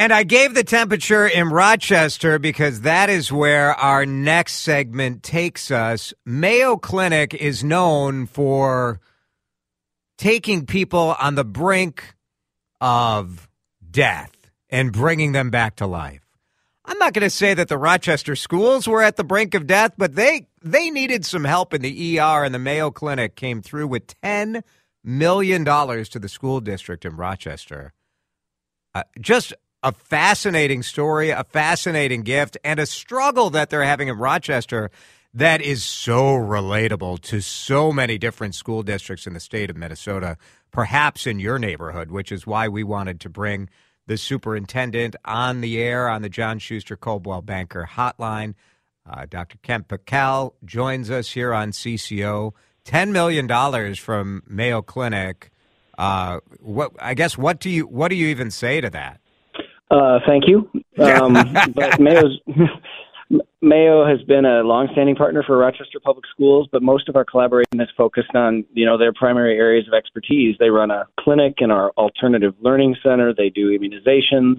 And 0.00 0.14
I 0.14 0.22
gave 0.22 0.54
the 0.54 0.64
temperature 0.64 1.26
in 1.26 1.50
Rochester 1.50 2.38
because 2.38 2.80
that 2.80 3.10
is 3.10 3.30
where 3.30 3.74
our 3.74 4.06
next 4.06 4.60
segment 4.60 5.22
takes 5.22 5.70
us. 5.70 6.14
Mayo 6.24 6.78
Clinic 6.78 7.34
is 7.34 7.62
known 7.62 8.24
for 8.24 8.98
taking 10.16 10.64
people 10.64 11.14
on 11.20 11.34
the 11.34 11.44
brink 11.44 12.14
of 12.80 13.46
death 13.90 14.32
and 14.70 14.90
bringing 14.90 15.32
them 15.32 15.50
back 15.50 15.76
to 15.76 15.86
life. 15.86 16.22
I'm 16.86 16.96
not 16.96 17.12
going 17.12 17.26
to 17.26 17.28
say 17.28 17.52
that 17.52 17.68
the 17.68 17.76
Rochester 17.76 18.34
schools 18.36 18.88
were 18.88 19.02
at 19.02 19.16
the 19.16 19.24
brink 19.24 19.52
of 19.52 19.66
death, 19.66 19.92
but 19.98 20.14
they 20.14 20.46
they 20.62 20.88
needed 20.88 21.26
some 21.26 21.44
help 21.44 21.74
in 21.74 21.82
the 21.82 22.18
ER, 22.18 22.42
and 22.42 22.54
the 22.54 22.58
Mayo 22.58 22.90
Clinic 22.90 23.36
came 23.36 23.60
through 23.60 23.88
with 23.88 24.06
ten 24.22 24.64
million 25.04 25.62
dollars 25.62 26.08
to 26.08 26.18
the 26.18 26.28
school 26.30 26.62
district 26.62 27.04
in 27.04 27.16
Rochester. 27.16 27.92
Uh, 28.94 29.02
just 29.20 29.52
a 29.82 29.92
fascinating 29.92 30.82
story, 30.82 31.30
a 31.30 31.44
fascinating 31.44 32.22
gift, 32.22 32.56
and 32.64 32.78
a 32.78 32.86
struggle 32.86 33.50
that 33.50 33.70
they're 33.70 33.84
having 33.84 34.08
in 34.08 34.18
Rochester 34.18 34.90
that 35.32 35.62
is 35.62 35.84
so 35.84 36.34
relatable 36.34 37.20
to 37.20 37.40
so 37.40 37.92
many 37.92 38.18
different 38.18 38.54
school 38.54 38.82
districts 38.82 39.26
in 39.26 39.32
the 39.32 39.40
state 39.40 39.70
of 39.70 39.76
Minnesota, 39.76 40.36
perhaps 40.70 41.26
in 41.26 41.38
your 41.38 41.58
neighborhood, 41.58 42.10
which 42.10 42.32
is 42.32 42.46
why 42.46 42.68
we 42.68 42.82
wanted 42.82 43.20
to 43.20 43.28
bring 43.28 43.68
the 44.06 44.16
superintendent 44.16 45.14
on 45.24 45.60
the 45.60 45.80
air 45.80 46.08
on 46.08 46.22
the 46.22 46.28
John 46.28 46.58
Schuster 46.58 46.96
Coldwell 46.96 47.42
Banker 47.42 47.88
hotline. 47.92 48.54
Uh, 49.08 49.24
Dr. 49.28 49.56
Kent 49.62 49.88
Pekel 49.88 50.54
joins 50.64 51.10
us 51.10 51.30
here 51.30 51.54
on 51.54 51.70
CCO. 51.70 52.52
$10 52.84 53.10
million 53.10 53.94
from 53.94 54.42
Mayo 54.46 54.82
Clinic. 54.82 55.50
Uh, 55.96 56.40
what 56.58 56.92
I 56.98 57.14
guess 57.14 57.36
what 57.36 57.60
do 57.60 57.68
you 57.68 57.86
what 57.86 58.08
do 58.08 58.14
you 58.14 58.28
even 58.28 58.50
say 58.50 58.80
to 58.80 58.88
that? 58.90 59.20
Uh, 59.90 60.20
thank 60.26 60.44
you. 60.46 60.68
Um, 61.00 61.32
but 61.74 61.98
Mayo's 61.98 62.38
Mayo 63.62 64.04
has 64.06 64.22
been 64.26 64.44
a 64.44 64.62
longstanding 64.62 65.14
partner 65.14 65.42
for 65.42 65.56
Rochester 65.56 66.00
Public 66.02 66.24
Schools, 66.34 66.68
but 66.72 66.82
most 66.82 67.08
of 67.08 67.16
our 67.16 67.24
collaboration 67.24 67.80
is 67.80 67.88
focused 67.96 68.34
on, 68.34 68.64
you 68.72 68.84
know, 68.84 68.98
their 68.98 69.12
primary 69.12 69.56
areas 69.56 69.86
of 69.86 69.94
expertise. 69.94 70.56
They 70.58 70.68
run 70.68 70.90
a 70.90 71.06
clinic 71.18 71.54
in 71.58 71.70
our 71.70 71.90
alternative 71.92 72.54
learning 72.60 72.96
center. 73.02 73.32
They 73.32 73.48
do 73.48 73.70
immunizations. 73.70 74.56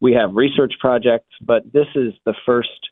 We 0.00 0.12
have 0.12 0.34
research 0.34 0.74
projects, 0.80 1.34
but 1.40 1.72
this 1.72 1.86
is 1.94 2.12
the 2.24 2.34
first 2.46 2.90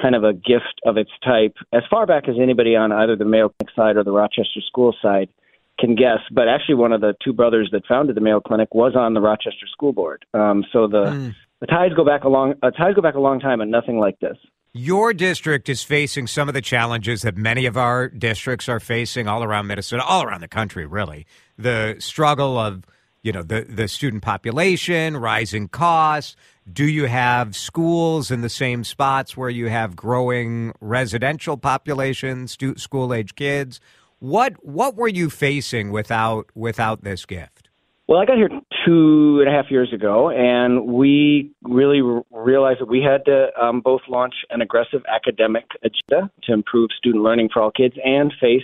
kind 0.00 0.14
of 0.14 0.24
a 0.24 0.34
gift 0.34 0.80
of 0.84 0.98
its 0.98 1.10
type 1.24 1.54
as 1.72 1.82
far 1.90 2.06
back 2.06 2.28
as 2.28 2.36
anybody 2.40 2.76
on 2.76 2.92
either 2.92 3.16
the 3.16 3.24
Mayo 3.24 3.48
Clinic 3.48 3.74
side 3.74 3.96
or 3.96 4.04
the 4.04 4.12
Rochester 4.12 4.60
School 4.66 4.94
side 5.00 5.28
can 5.78 5.94
guess. 5.94 6.20
But 6.30 6.48
actually, 6.48 6.76
one 6.76 6.92
of 6.92 7.00
the 7.00 7.14
two 7.22 7.32
brothers 7.32 7.68
that 7.72 7.86
founded 7.86 8.16
the 8.16 8.20
Mayo 8.20 8.40
Clinic 8.40 8.74
was 8.74 8.94
on 8.96 9.14
the 9.14 9.20
Rochester 9.20 9.66
School 9.70 9.92
Board. 9.92 10.24
Um, 10.34 10.64
so 10.72 10.86
the 10.86 11.04
mm. 11.04 11.34
the 11.60 11.66
ties 11.66 11.92
go 11.94 12.04
back 12.04 12.24
a 12.24 12.28
long 12.28 12.54
uh, 12.62 12.70
ties 12.70 12.94
go 12.94 13.02
back 13.02 13.14
a 13.14 13.20
long 13.20 13.40
time, 13.40 13.60
and 13.60 13.70
nothing 13.70 13.98
like 13.98 14.18
this. 14.20 14.36
Your 14.78 15.14
district 15.14 15.70
is 15.70 15.82
facing 15.82 16.26
some 16.26 16.48
of 16.48 16.54
the 16.54 16.60
challenges 16.60 17.22
that 17.22 17.34
many 17.34 17.64
of 17.64 17.78
our 17.78 18.08
districts 18.10 18.68
are 18.68 18.78
facing 18.78 19.26
all 19.26 19.42
around 19.42 19.68
Minnesota, 19.68 20.04
all 20.04 20.22
around 20.22 20.42
the 20.42 20.48
country, 20.48 20.84
really. 20.84 21.26
The 21.56 21.96
struggle 21.98 22.58
of, 22.58 22.84
you 23.22 23.32
know, 23.32 23.42
the, 23.42 23.62
the 23.66 23.88
student 23.88 24.22
population, 24.22 25.16
rising 25.16 25.68
costs. 25.68 26.36
Do 26.70 26.84
you 26.84 27.06
have 27.06 27.56
schools 27.56 28.30
in 28.30 28.42
the 28.42 28.50
same 28.50 28.84
spots 28.84 29.34
where 29.34 29.48
you 29.48 29.68
have 29.68 29.96
growing 29.96 30.74
residential 30.82 31.56
populations, 31.56 32.54
school 32.76 33.14
age 33.14 33.34
kids? 33.34 33.80
What 34.18 34.64
what 34.64 34.96
were 34.96 35.08
you 35.08 35.28
facing 35.28 35.90
without 35.90 36.46
without 36.54 37.02
this 37.02 37.26
gift? 37.26 37.68
Well, 38.08 38.20
I 38.20 38.24
got 38.24 38.36
here 38.36 38.48
two 38.86 39.40
and 39.40 39.48
a 39.48 39.52
half 39.52 39.68
years 39.68 39.92
ago, 39.92 40.30
and 40.30 40.86
we 40.86 41.50
really 41.62 42.00
realized 42.30 42.80
that 42.80 42.88
we 42.88 43.02
had 43.02 43.24
to 43.24 43.48
um, 43.60 43.80
both 43.80 44.02
launch 44.08 44.34
an 44.50 44.62
aggressive 44.62 45.02
academic 45.12 45.64
agenda 45.82 46.30
to 46.44 46.52
improve 46.52 46.90
student 46.96 47.24
learning 47.24 47.48
for 47.52 47.62
all 47.62 47.72
kids 47.72 47.96
and 48.04 48.32
face 48.40 48.62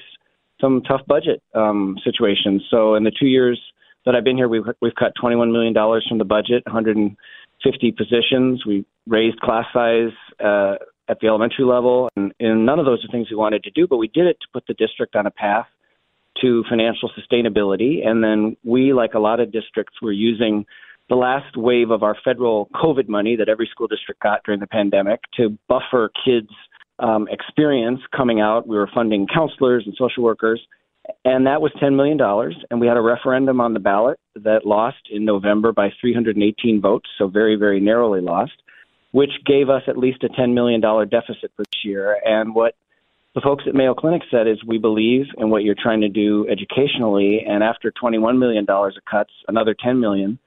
some 0.60 0.80
tough 0.82 1.00
budget 1.08 1.42
um, 1.54 1.98
situations. 2.04 2.62
So, 2.70 2.94
in 2.94 3.02
the 3.02 3.10
two 3.10 3.26
years 3.26 3.60
that 4.06 4.14
I've 4.14 4.24
been 4.24 4.36
here, 4.36 4.48
we've 4.48 4.62
we've 4.80 4.94
cut 4.94 5.12
21 5.20 5.52
million 5.52 5.72
dollars 5.74 6.06
from 6.08 6.18
the 6.18 6.24
budget, 6.24 6.62
150 6.66 7.92
positions. 7.92 8.64
We 8.64 8.86
raised 9.08 9.40
class 9.40 9.66
size 9.74 10.12
uh, 10.38 10.76
at 11.08 11.18
the 11.20 11.26
elementary 11.26 11.64
level, 11.64 12.08
and, 12.16 12.32
and 12.38 12.64
none 12.64 12.78
of 12.78 12.86
those 12.86 13.04
are 13.04 13.10
things 13.10 13.28
we 13.30 13.36
wanted 13.36 13.64
to 13.64 13.70
do, 13.70 13.86
but 13.86 13.96
we 13.96 14.08
did 14.08 14.26
it 14.26 14.38
to 14.40 14.46
put 14.52 14.66
the 14.66 14.74
district 14.74 15.16
on 15.16 15.26
a 15.26 15.30
path 15.30 15.66
to 16.40 16.64
financial 16.68 17.10
sustainability. 17.10 18.06
And 18.06 18.22
then 18.22 18.56
we, 18.64 18.92
like 18.92 19.14
a 19.14 19.18
lot 19.18 19.40
of 19.40 19.52
districts, 19.52 20.00
were 20.00 20.12
using 20.12 20.64
the 21.08 21.16
last 21.16 21.56
wave 21.56 21.90
of 21.90 22.02
our 22.02 22.16
federal 22.24 22.68
COVID 22.74 23.08
money 23.08 23.36
that 23.36 23.48
every 23.48 23.68
school 23.70 23.86
district 23.86 24.22
got 24.22 24.42
during 24.44 24.60
the 24.60 24.66
pandemic 24.66 25.20
to 25.36 25.58
buffer 25.68 26.10
kids' 26.24 26.48
um, 26.98 27.28
experience 27.30 28.00
coming 28.16 28.40
out. 28.40 28.66
We 28.66 28.76
were 28.76 28.88
funding 28.94 29.26
counselors 29.26 29.82
and 29.84 29.94
social 29.98 30.22
workers, 30.22 30.60
and 31.24 31.46
that 31.46 31.60
was 31.60 31.72
$10 31.82 31.96
million. 31.96 32.18
And 32.70 32.80
we 32.80 32.86
had 32.86 32.96
a 32.96 33.02
referendum 33.02 33.60
on 33.60 33.74
the 33.74 33.80
ballot 33.80 34.18
that 34.36 34.64
lost 34.64 35.08
in 35.10 35.24
November 35.24 35.72
by 35.72 35.90
318 36.00 36.80
votes, 36.80 37.08
so 37.18 37.28
very, 37.28 37.56
very 37.56 37.80
narrowly 37.80 38.20
lost, 38.20 38.61
which 39.12 39.30
gave 39.46 39.68
us 39.68 39.82
at 39.86 39.96
least 39.96 40.24
a 40.24 40.28
$10 40.28 40.54
million 40.54 40.80
deficit 40.80 41.52
for 41.56 41.62
this 41.64 41.84
year. 41.84 42.18
And 42.24 42.54
what 42.54 42.74
the 43.34 43.40
folks 43.40 43.64
at 43.66 43.74
Mayo 43.74 43.94
Clinic 43.94 44.22
said 44.30 44.46
is 44.46 44.58
we 44.66 44.78
believe 44.78 45.26
in 45.38 45.48
what 45.48 45.62
you're 45.62 45.76
trying 45.80 46.00
to 46.02 46.08
do 46.08 46.46
educationally, 46.50 47.44
and 47.46 47.62
after 47.62 47.90
21 47.90 48.38
million 48.38 48.64
dollars 48.64 48.96
of 48.96 49.04
cuts, 49.04 49.32
another 49.48 49.74
10 49.74 50.00
million 50.00 50.38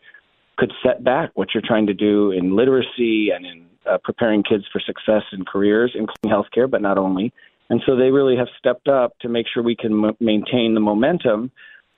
could 0.58 0.72
set 0.84 1.04
back 1.04 1.32
what 1.34 1.50
you're 1.54 1.64
trying 1.66 1.88
to 1.88 1.94
do 1.94 2.32
in 2.32 2.56
literacy 2.56 3.30
and 3.36 3.46
in 3.46 3.66
uh, 3.90 3.98
preparing 4.04 4.44
kids 4.44 4.64
for 4.72 4.80
success 4.80 5.24
in 5.32 5.46
careers, 5.46 5.92
including 5.96 6.32
healthcare, 6.32 6.70
but 6.70 6.82
not 6.82 6.98
only. 6.98 7.34
And 7.70 7.82
so 7.86 7.96
they 7.96 8.12
really 8.12 8.38
have 8.38 8.48
stepped 8.58 8.88
up 8.88 9.18
to 9.20 9.30
make 9.30 9.48
sure 9.52 9.64
we 9.64 9.76
can 9.76 10.06
m- 10.06 10.18
maintain 10.20 10.74
the 10.74 10.80
momentum. 10.80 11.52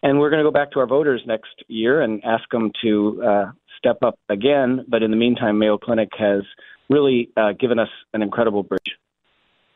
And 0.04 0.20
we're 0.20 0.30
going 0.30 0.44
to 0.44 0.50
go 0.50 0.54
back 0.54 0.72
to 0.72 0.80
our 0.80 0.88
voters 0.88 1.22
next 1.26 1.64
year 1.68 2.02
and 2.02 2.24
ask 2.24 2.50
them 2.50 2.72
to 2.84 3.24
uh, 3.24 3.52
step 3.78 3.98
up 4.04 4.20
again. 4.30 4.86
But 4.88 5.04
in 5.04 5.12
the 5.12 5.18
meantime, 5.18 5.60
Mayo 5.60 5.78
Clinic 5.78 6.10
has 6.18 6.44
really 6.90 7.30
uh, 7.38 7.54
given 7.60 7.80
us 7.80 7.90
an 8.14 8.22
incredible 8.22 8.64
bridge. 8.64 8.98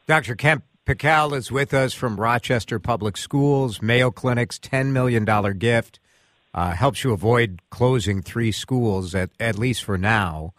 Dr. 0.07 0.35
Kent 0.35 0.63
Pekel 0.85 1.35
is 1.35 1.51
with 1.51 1.73
us 1.73 1.93
from 1.93 2.19
Rochester 2.19 2.79
Public 2.79 3.15
Schools. 3.15 3.81
Mayo 3.81 4.11
Clinic's 4.11 4.59
$10 4.59 4.87
million 4.87 5.25
gift 5.57 5.99
uh, 6.53 6.71
helps 6.71 7.03
you 7.03 7.13
avoid 7.13 7.61
closing 7.69 8.21
three 8.21 8.51
schools, 8.51 9.15
at, 9.15 9.29
at 9.39 9.57
least 9.57 9.83
for 9.83 9.97
now. 9.97 10.53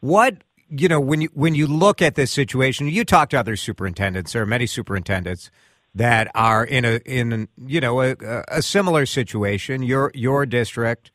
What, 0.00 0.38
you 0.68 0.88
know, 0.88 1.00
when 1.00 1.22
you, 1.22 1.28
when 1.34 1.54
you 1.54 1.66
look 1.66 2.02
at 2.02 2.14
this 2.14 2.32
situation, 2.32 2.88
you 2.88 3.04
talk 3.04 3.30
to 3.30 3.38
other 3.38 3.56
superintendents. 3.56 4.32
There 4.32 4.42
are 4.42 4.46
many 4.46 4.66
superintendents 4.66 5.50
that 5.94 6.30
are 6.34 6.64
in 6.64 6.84
a, 6.84 6.96
in, 7.06 7.48
you 7.66 7.80
know, 7.80 8.00
a, 8.02 8.16
a 8.48 8.62
similar 8.62 9.06
situation. 9.06 9.82
Your, 9.82 10.10
your 10.14 10.46
district, 10.46 11.10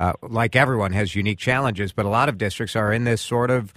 uh, 0.00 0.12
like 0.22 0.56
everyone, 0.56 0.92
has 0.92 1.14
unique 1.14 1.38
challenges, 1.38 1.92
but 1.92 2.04
a 2.06 2.08
lot 2.08 2.28
of 2.28 2.38
districts 2.38 2.74
are 2.76 2.92
in 2.92 3.04
this 3.04 3.20
sort 3.20 3.50
of 3.50 3.72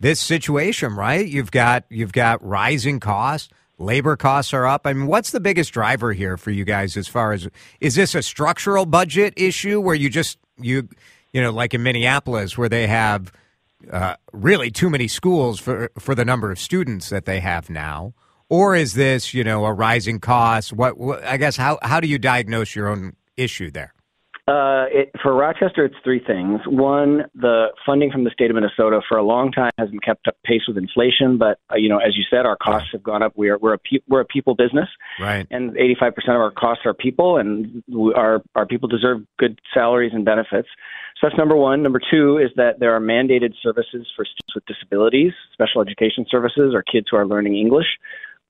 this 0.00 0.20
situation, 0.20 0.94
right? 0.94 1.26
You've 1.26 1.50
got 1.50 1.84
you've 1.90 2.12
got 2.12 2.44
rising 2.44 3.00
costs, 3.00 3.50
labor 3.78 4.16
costs 4.16 4.52
are 4.52 4.66
up. 4.66 4.86
I 4.86 4.92
mean, 4.92 5.06
what's 5.06 5.30
the 5.30 5.40
biggest 5.40 5.72
driver 5.72 6.12
here 6.12 6.36
for 6.36 6.50
you 6.50 6.64
guys 6.64 6.96
as 6.96 7.08
far 7.08 7.32
as 7.32 7.48
is 7.80 7.94
this 7.94 8.14
a 8.14 8.22
structural 8.22 8.86
budget 8.86 9.34
issue 9.36 9.80
where 9.80 9.94
you 9.94 10.08
just 10.08 10.38
you 10.58 10.88
you 11.32 11.42
know 11.42 11.50
like 11.50 11.74
in 11.74 11.82
Minneapolis 11.82 12.56
where 12.56 12.68
they 12.68 12.86
have 12.86 13.32
uh, 13.90 14.16
really 14.32 14.70
too 14.70 14.90
many 14.90 15.08
schools 15.08 15.60
for 15.60 15.90
for 15.98 16.14
the 16.14 16.24
number 16.24 16.50
of 16.50 16.58
students 16.58 17.10
that 17.10 17.24
they 17.24 17.40
have 17.40 17.70
now, 17.70 18.14
or 18.48 18.74
is 18.74 18.94
this 18.94 19.34
you 19.34 19.44
know 19.44 19.64
a 19.64 19.72
rising 19.72 20.18
cost? 20.18 20.72
What, 20.72 20.98
what 20.98 21.24
I 21.24 21.36
guess 21.36 21.56
how 21.56 21.78
how 21.82 22.00
do 22.00 22.08
you 22.08 22.18
diagnose 22.18 22.74
your 22.74 22.88
own 22.88 23.14
issue 23.36 23.70
there? 23.70 23.94
Uh, 24.48 24.86
it, 24.88 25.10
for 25.22 25.34
Rochester, 25.34 25.84
it's 25.84 25.94
three 26.02 26.22
things. 26.26 26.60
One, 26.66 27.24
the 27.34 27.66
funding 27.84 28.10
from 28.10 28.24
the 28.24 28.30
state 28.30 28.48
of 28.48 28.54
Minnesota 28.54 29.02
for 29.06 29.18
a 29.18 29.22
long 29.22 29.52
time 29.52 29.70
hasn't 29.76 30.02
kept 30.02 30.26
up 30.26 30.36
pace 30.42 30.62
with 30.66 30.78
inflation. 30.78 31.36
But 31.36 31.58
uh, 31.70 31.76
you 31.76 31.90
know, 31.90 31.98
as 31.98 32.16
you 32.16 32.24
said, 32.30 32.46
our 32.46 32.56
costs 32.56 32.88
have 32.92 33.02
gone 33.02 33.22
up. 33.22 33.34
We 33.36 33.50
are 33.50 33.58
we're 33.58 33.74
a 33.74 33.78
pe- 33.78 34.00
we're 34.08 34.20
a 34.20 34.24
people 34.24 34.54
business, 34.54 34.88
right? 35.20 35.46
And 35.50 35.76
85 35.76 36.14
percent 36.14 36.34
of 36.34 36.40
our 36.40 36.50
costs 36.50 36.86
are 36.86 36.94
people, 36.94 37.36
and 37.36 37.82
we, 37.88 38.14
our 38.14 38.40
our 38.54 38.64
people 38.64 38.88
deserve 38.88 39.18
good 39.38 39.60
salaries 39.74 40.12
and 40.14 40.24
benefits. 40.24 40.68
So 41.20 41.26
that's 41.26 41.36
number 41.36 41.56
one. 41.56 41.82
Number 41.82 42.00
two 42.10 42.38
is 42.38 42.50
that 42.56 42.80
there 42.80 42.94
are 42.94 43.00
mandated 43.00 43.52
services 43.62 44.06
for 44.16 44.24
students 44.24 44.54
with 44.54 44.64
disabilities, 44.64 45.32
special 45.52 45.82
education 45.82 46.24
services, 46.30 46.72
or 46.72 46.82
kids 46.82 47.08
who 47.10 47.18
are 47.18 47.26
learning 47.26 47.56
English. 47.56 47.98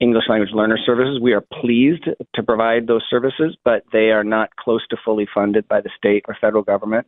English 0.00 0.24
language 0.28 0.52
learner 0.52 0.78
services. 0.84 1.20
We 1.20 1.32
are 1.32 1.40
pleased 1.40 2.04
to 2.34 2.42
provide 2.42 2.86
those 2.86 3.02
services, 3.10 3.56
but 3.64 3.84
they 3.92 4.10
are 4.10 4.24
not 4.24 4.54
close 4.56 4.86
to 4.88 4.96
fully 5.04 5.26
funded 5.32 5.66
by 5.68 5.80
the 5.80 5.90
state 5.96 6.24
or 6.28 6.36
federal 6.40 6.62
government. 6.62 7.06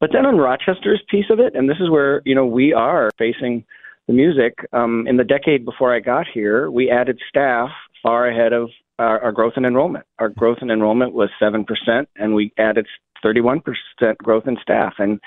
But 0.00 0.10
then 0.12 0.26
on 0.26 0.36
Rochester's 0.36 1.02
piece 1.08 1.26
of 1.30 1.38
it, 1.38 1.54
and 1.54 1.70
this 1.70 1.78
is 1.80 1.88
where 1.88 2.22
you 2.24 2.34
know 2.34 2.46
we 2.46 2.72
are 2.72 3.10
facing 3.18 3.64
the 4.08 4.12
music. 4.12 4.54
Um, 4.72 5.06
in 5.06 5.16
the 5.16 5.24
decade 5.24 5.64
before 5.64 5.94
I 5.94 6.00
got 6.00 6.26
here, 6.32 6.70
we 6.70 6.90
added 6.90 7.20
staff 7.28 7.70
far 8.02 8.26
ahead 8.26 8.52
of 8.52 8.70
our, 8.98 9.20
our 9.22 9.32
growth 9.32 9.54
in 9.56 9.64
enrollment. 9.64 10.04
Our 10.18 10.28
growth 10.28 10.58
in 10.60 10.70
enrollment 10.70 11.12
was 11.12 11.30
seven 11.38 11.64
percent, 11.64 12.08
and 12.16 12.34
we 12.34 12.52
added 12.58 12.86
31 13.22 13.60
percent 13.60 14.18
growth 14.18 14.48
in 14.48 14.56
staff. 14.60 14.94
And 14.98 15.20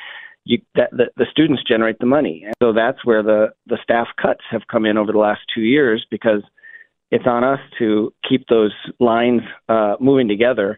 you, 0.44 0.60
that, 0.76 0.92
the, 0.92 1.06
the 1.16 1.26
students 1.32 1.64
generate 1.68 2.00
the 2.00 2.06
money, 2.06 2.44
and 2.46 2.54
so 2.62 2.74
that's 2.74 3.04
where 3.06 3.24
the 3.24 3.54
the 3.68 3.80
staff 3.82 4.08
cuts 4.22 4.42
have 4.52 4.68
come 4.70 4.86
in 4.86 4.98
over 4.98 5.14
the 5.14 5.18
last 5.18 5.42
two 5.54 5.62
years 5.62 6.06
because 6.12 6.44
it's 7.16 7.26
on 7.26 7.46
us 7.46 7.60
to 7.80 8.14
keep 8.28 8.46
those 8.50 8.74
lines 9.00 9.42
uh, 9.70 9.96
moving 10.02 10.28
together. 10.28 10.78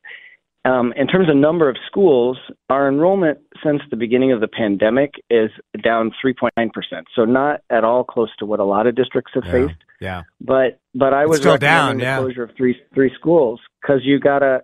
Um, 0.65 0.93
in 0.95 1.07
terms 1.07 1.29
of 1.29 1.35
number 1.35 1.67
of 1.67 1.77
schools, 1.87 2.37
our 2.69 2.87
enrollment 2.89 3.39
since 3.63 3.81
the 3.89 3.95
beginning 3.95 4.31
of 4.33 4.39
the 4.41 4.47
pandemic 4.47 5.11
is 5.31 5.49
down 5.83 6.11
3.9 6.23 6.73
percent. 6.73 7.07
So 7.15 7.25
not 7.25 7.61
at 7.71 7.83
all 7.83 8.03
close 8.03 8.29
to 8.39 8.45
what 8.45 8.59
a 8.59 8.65
lot 8.65 8.85
of 8.85 8.95
districts 8.95 9.31
have 9.33 9.45
Yeah. 9.45 9.51
faced. 9.51 9.81
Yeah. 9.99 10.21
But 10.39 10.79
but 10.93 11.11
I 11.13 11.25
was 11.25 11.39
still 11.39 11.57
down, 11.57 11.99
yeah. 11.99 12.17
the 12.17 12.25
closure 12.25 12.43
of 12.43 12.51
three 12.55 12.75
three 12.93 13.11
schools 13.19 13.59
because 13.81 14.01
you 14.03 14.19
gotta 14.19 14.61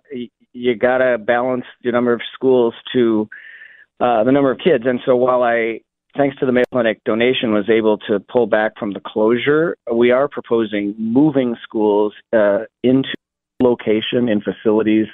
you 0.52 0.76
gotta 0.76 1.18
balance 1.18 1.64
the 1.82 1.90
number 1.90 2.12
of 2.12 2.20
schools 2.34 2.74
to 2.92 3.28
uh, 3.98 4.22
the 4.22 4.30
number 4.30 4.52
of 4.52 4.58
kids. 4.58 4.84
And 4.86 5.00
so 5.04 5.16
while 5.16 5.42
I 5.42 5.80
thanks 6.16 6.36
to 6.38 6.46
the 6.46 6.52
Mayo 6.52 6.64
Clinic 6.72 7.02
donation 7.04 7.52
was 7.52 7.68
able 7.68 7.98
to 7.98 8.20
pull 8.20 8.46
back 8.46 8.78
from 8.78 8.92
the 8.92 9.00
closure, 9.00 9.76
we 9.92 10.10
are 10.10 10.28
proposing 10.28 10.94
moving 10.98 11.56
schools 11.62 12.12
uh, 12.32 12.60
into 12.82 13.14
location 13.60 14.28
in 14.28 14.40
facilities 14.40 15.06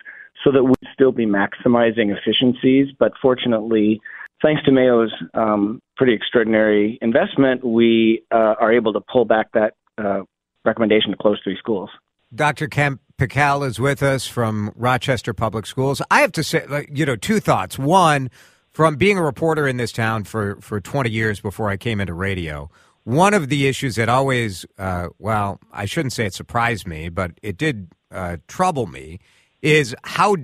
so 0.44 0.50
that 0.52 0.64
we'd 0.64 0.76
still 0.92 1.12
be 1.12 1.26
maximizing 1.26 2.16
efficiencies. 2.16 2.88
But 2.98 3.12
fortunately, 3.20 4.00
thanks 4.42 4.62
to 4.64 4.72
Mayo's 4.72 5.12
um, 5.34 5.80
pretty 5.96 6.14
extraordinary 6.14 6.98
investment, 7.02 7.64
we 7.64 8.22
uh, 8.30 8.54
are 8.60 8.72
able 8.72 8.92
to 8.92 9.00
pull 9.00 9.24
back 9.24 9.52
that 9.52 9.74
uh, 9.98 10.22
recommendation 10.64 11.10
to 11.10 11.16
close 11.16 11.38
three 11.42 11.56
schools. 11.58 11.90
Dr. 12.34 12.68
Kent 12.68 13.00
Pekel 13.18 13.66
is 13.66 13.80
with 13.80 14.02
us 14.02 14.26
from 14.26 14.72
Rochester 14.76 15.34
Public 15.34 15.66
Schools. 15.66 16.00
I 16.10 16.20
have 16.20 16.32
to 16.32 16.44
say, 16.44 16.86
you 16.92 17.04
know, 17.04 17.16
two 17.16 17.40
thoughts. 17.40 17.76
One, 17.78 18.30
from 18.72 18.96
being 18.96 19.18
a 19.18 19.22
reporter 19.22 19.66
in 19.66 19.76
this 19.76 19.92
town 19.92 20.24
for, 20.24 20.56
for 20.60 20.80
20 20.80 21.10
years 21.10 21.40
before 21.40 21.70
I 21.70 21.76
came 21.76 22.00
into 22.00 22.14
radio, 22.14 22.70
one 23.04 23.34
of 23.34 23.48
the 23.48 23.66
issues 23.66 23.96
that 23.96 24.08
always, 24.08 24.64
uh, 24.78 25.08
well, 25.18 25.60
I 25.72 25.86
shouldn't 25.86 26.12
say 26.12 26.26
it 26.26 26.34
surprised 26.34 26.86
me, 26.86 27.08
but 27.08 27.32
it 27.42 27.56
did 27.56 27.88
uh, 28.10 28.36
trouble 28.46 28.86
me, 28.86 29.20
is 29.62 29.94
how 30.04 30.36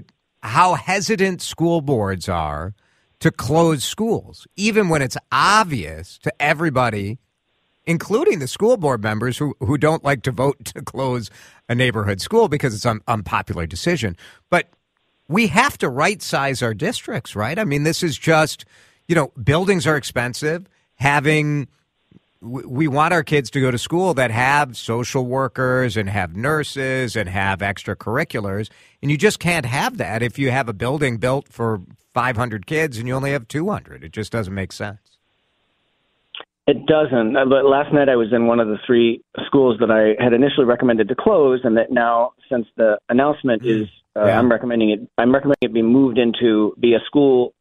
how 0.42 0.74
hesitant 0.74 1.42
school 1.42 1.80
boards 1.80 2.28
are 2.28 2.74
to 3.18 3.32
close 3.32 3.82
schools, 3.82 4.46
even 4.54 4.88
when 4.88 5.02
it's 5.02 5.16
obvious 5.32 6.18
to 6.18 6.32
everybody 6.40 7.18
including 7.86 8.40
the 8.40 8.48
school 8.48 8.76
board 8.76 9.02
members 9.02 9.38
who, 9.38 9.54
who 9.60 9.78
don't 9.78 10.04
like 10.04 10.22
to 10.22 10.32
vote 10.32 10.64
to 10.64 10.82
close 10.82 11.30
a 11.68 11.74
neighborhood 11.74 12.20
school 12.20 12.48
because 12.48 12.74
it's 12.74 12.84
an 12.84 13.00
unpopular 13.08 13.66
decision. 13.66 14.16
But 14.50 14.68
we 15.28 15.48
have 15.48 15.76
to 15.78 15.88
right 15.88 16.22
size 16.22 16.62
our 16.62 16.74
districts, 16.74 17.34
right? 17.34 17.58
I 17.58 17.64
mean, 17.64 17.82
this 17.82 18.02
is 18.02 18.16
just, 18.16 18.64
you 19.08 19.14
know, 19.14 19.32
buildings 19.42 19.86
are 19.86 19.96
expensive. 19.96 20.68
Having, 20.96 21.68
we 22.40 22.88
want 22.88 23.12
our 23.12 23.22
kids 23.22 23.50
to 23.50 23.60
go 23.60 23.70
to 23.70 23.78
school 23.78 24.14
that 24.14 24.30
have 24.30 24.76
social 24.76 25.26
workers 25.26 25.96
and 25.96 26.08
have 26.08 26.36
nurses 26.36 27.16
and 27.16 27.28
have 27.28 27.58
extracurriculars. 27.58 28.70
And 29.02 29.10
you 29.10 29.16
just 29.16 29.38
can't 29.40 29.66
have 29.66 29.98
that 29.98 30.22
if 30.22 30.38
you 30.38 30.50
have 30.50 30.68
a 30.68 30.72
building 30.72 31.18
built 31.18 31.48
for 31.48 31.82
500 32.14 32.66
kids 32.66 32.96
and 32.98 33.06
you 33.06 33.14
only 33.14 33.32
have 33.32 33.46
200. 33.48 34.04
It 34.04 34.12
just 34.12 34.32
doesn't 34.32 34.54
make 34.54 34.72
sense. 34.72 34.98
It 36.66 36.86
doesn't. 36.86 37.36
Uh, 37.36 37.44
But 37.44 37.64
last 37.64 37.92
night 37.92 38.08
I 38.08 38.16
was 38.16 38.32
in 38.32 38.46
one 38.46 38.58
of 38.58 38.68
the 38.68 38.78
three 38.86 39.22
schools 39.46 39.78
that 39.80 39.90
I 39.90 40.20
had 40.22 40.32
initially 40.32 40.64
recommended 40.64 41.08
to 41.08 41.14
close, 41.14 41.60
and 41.62 41.76
that 41.76 41.92
now, 41.92 42.32
since 42.50 42.66
the 42.76 42.98
announcement 43.08 43.64
is, 43.64 43.86
uh, 44.16 44.26
Yeah. 44.26 44.38
I'm 44.38 44.50
recommending 44.50 44.90
it. 44.90 45.00
I'm 45.18 45.32
recommending 45.32 45.58
it 45.62 45.72
be 45.72 45.82
moved 45.82 46.18
into 46.18 46.74
be 46.78 46.94
a 46.94 47.00
school 47.06 47.52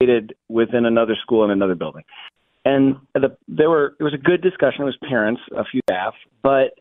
located 0.00 0.34
within 0.48 0.84
another 0.86 1.16
school 1.22 1.44
in 1.44 1.50
another 1.50 1.74
building. 1.74 2.04
And 2.64 2.96
the, 3.14 3.36
there 3.48 3.68
were 3.68 3.94
it 3.98 4.04
was 4.04 4.14
a 4.14 4.18
good 4.18 4.40
discussion. 4.40 4.82
It 4.82 4.84
was 4.84 4.96
parents, 5.08 5.40
a 5.56 5.64
few 5.64 5.80
staff, 5.90 6.14
but 6.42 6.74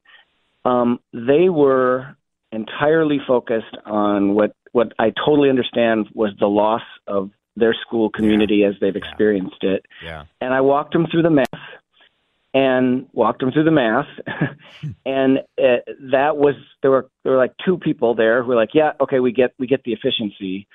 um, 0.64 1.00
they 1.14 1.50
were 1.50 2.16
entirely 2.52 3.20
focused 3.28 3.76
on 3.86 4.36
what 4.36 4.56
what 4.74 4.94
I 5.00 5.12
totally 5.26 5.50
understand 5.50 6.08
was 6.14 6.32
the 6.40 6.48
loss 6.48 6.84
of 7.08 7.32
their 7.58 7.74
school 7.86 8.10
community 8.10 8.64
as 8.64 8.76
they've 8.80 8.96
experienced 8.96 9.62
it 9.64 9.86
Yeah. 10.04 10.24
and 10.40 10.54
I 10.54 10.62
walked 10.62 10.94
them 10.94 11.06
through 11.12 11.24
the 11.24 11.30
math 11.30 11.48
and 12.54 13.08
walked 13.14 13.42
him 13.42 13.52
through 13.52 13.64
the 13.64 13.72
math. 13.72 14.08
And 15.06 15.40
uh, 15.62 15.78
that 16.12 16.38
was 16.38 16.56
there 16.82 16.90
were 16.90 17.08
there 17.24 17.34
were 17.34 17.38
like 17.38 17.54
two 17.64 17.78
people 17.78 18.16
there 18.16 18.42
who 18.42 18.50
were 18.50 18.56
like 18.56 18.72
yeah 18.74 18.94
okay 19.00 19.20
we 19.20 19.32
get 19.32 19.54
we 19.60 19.68
get 19.68 19.84
the 19.84 19.94
efficiency. 19.94 20.68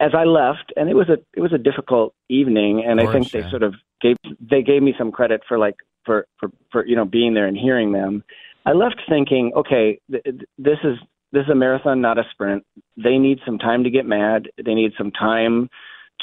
As 0.00 0.12
I 0.14 0.24
left 0.24 0.72
and 0.76 0.88
it 0.88 0.94
was 0.94 1.08
a 1.08 1.18
it 1.34 1.40
was 1.40 1.52
a 1.52 1.58
difficult 1.58 2.14
evening 2.28 2.84
and 2.86 3.00
Of 3.00 3.08
I 3.08 3.12
think 3.12 3.30
they 3.30 3.40
yeah. 3.40 3.50
sort 3.50 3.62
of 3.62 3.74
gave 4.00 4.16
they 4.40 4.62
gave 4.62 4.82
me 4.82 4.94
some 4.96 5.10
credit 5.10 5.42
for 5.48 5.58
like 5.58 5.76
for 6.04 6.26
for 6.38 6.50
for 6.70 6.86
you 6.86 6.94
know 6.94 7.04
being 7.04 7.34
there 7.34 7.46
and 7.46 7.56
hearing 7.56 7.92
them. 7.92 8.22
I 8.64 8.72
left 8.72 9.00
thinking 9.08 9.52
okay 9.56 9.98
th- 10.10 10.22
th- 10.22 10.42
this 10.58 10.78
is 10.84 10.98
this 11.32 11.44
is 11.44 11.50
a 11.50 11.54
marathon 11.54 12.00
not 12.00 12.18
a 12.18 12.24
sprint. 12.30 12.64
They 12.96 13.18
need 13.18 13.40
some 13.44 13.58
time 13.58 13.84
to 13.84 13.90
get 13.90 14.06
mad. 14.06 14.48
They 14.64 14.74
need 14.74 14.92
some 14.96 15.10
time 15.10 15.68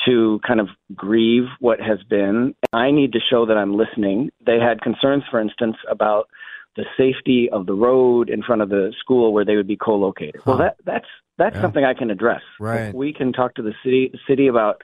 to 0.05 0.39
kind 0.45 0.60
of 0.60 0.67
grieve 0.95 1.45
what 1.60 1.79
has 1.79 1.99
been. 2.10 2.55
I 2.73 2.91
need 2.91 3.13
to 3.13 3.19
show 3.29 3.45
that 3.45 3.58
I'm 3.58 3.75
listening. 3.75 4.29
They 4.45 4.60
had 4.60 4.81
concerns, 4.81 5.23
for 5.31 5.39
instance, 5.39 5.77
about 5.89 6.27
the 6.75 6.84
safety 6.97 7.49
of 7.51 7.65
the 7.65 7.73
road 7.73 8.29
in 8.29 8.43
front 8.43 8.62
of 8.62 8.69
the 8.69 8.93
school 8.99 9.34
where 9.34 9.45
they 9.45 9.55
would 9.55 9.67
be 9.67 9.77
co-located. 9.77 10.41
Well, 10.45 10.58
that 10.58 10.75
that's 10.86 11.05
that's 11.38 11.55
Yeah. 11.55 11.62
something 11.62 11.84
I 11.84 11.93
can 11.93 12.12
address. 12.12 12.41
Right. 12.60 12.93
We 12.93 13.13
can 13.13 13.31
talk 13.34 13.55
to 13.55 13.62
the 13.62 13.73
city 13.84 14.12
city 14.27 14.47
about 14.47 14.81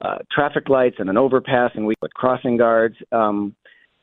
uh, 0.00 0.18
traffic 0.30 0.68
lights 0.68 0.96
and 0.98 1.10
an 1.10 1.16
overpass, 1.18 1.72
and 1.74 1.86
we 1.86 1.94
put 2.00 2.14
crossing 2.14 2.56
guards. 2.56 2.96
Um, 3.12 3.54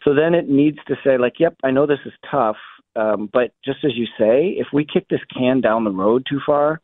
so 0.03 0.13
then 0.13 0.35
it 0.35 0.47
needs 0.49 0.77
to 0.87 0.95
say, 1.03 1.17
like, 1.17 1.39
yep, 1.39 1.55
I 1.63 1.71
know 1.71 1.87
this 1.87 1.99
is 2.05 2.13
tough, 2.29 2.57
um, 2.95 3.29
but 3.31 3.53
just 3.63 3.83
as 3.83 3.91
you 3.95 4.05
say, 4.19 4.49
if 4.49 4.67
we 4.73 4.85
kick 4.85 5.07
this 5.09 5.21
can 5.35 5.61
down 5.61 5.83
the 5.83 5.91
road 5.91 6.27
too 6.29 6.39
far, 6.45 6.79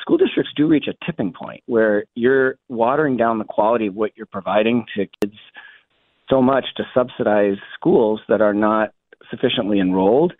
school 0.00 0.16
districts 0.16 0.52
do 0.56 0.66
reach 0.66 0.86
a 0.88 1.04
tipping 1.04 1.32
point 1.32 1.62
where 1.66 2.04
you're 2.14 2.56
watering 2.68 3.16
down 3.16 3.38
the 3.38 3.44
quality 3.44 3.86
of 3.86 3.94
what 3.94 4.12
you're 4.16 4.26
providing 4.26 4.86
to 4.96 5.06
kids 5.22 5.36
so 6.30 6.40
much 6.40 6.64
to 6.76 6.84
subsidize 6.94 7.56
schools 7.74 8.20
that 8.28 8.40
are 8.40 8.54
not 8.54 8.90
sufficiently 9.30 9.80
enrolled. 9.80 10.32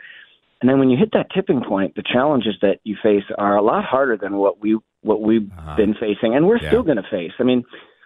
And 0.61 0.71
then 0.71 0.79
when 0.79 0.91
you 0.91 0.97
hit 0.97 1.11
that 1.13 1.27
tipping 1.35 1.63
point, 1.63 1.97
the 1.97 2.05
challenges 2.05 2.55
that 2.63 2.79
you 2.85 2.97
face 3.03 3.25
are 3.37 3.57
a 3.57 3.63
lot 3.63 3.85
harder 3.85 4.17
than 4.17 4.37
what 4.37 4.61
we 4.61 4.79
what 5.03 5.21
we've 5.21 5.51
Uh-huh. 5.59 5.75
been 5.77 5.95
facing, 5.95 6.37
and 6.37 6.47
we're 6.47 6.59
Yeah. 6.63 6.69
still 6.69 6.85
going 6.85 6.97
to 6.97 7.03
face. 7.11 7.33
I 7.41 7.43
mean, 7.43 7.65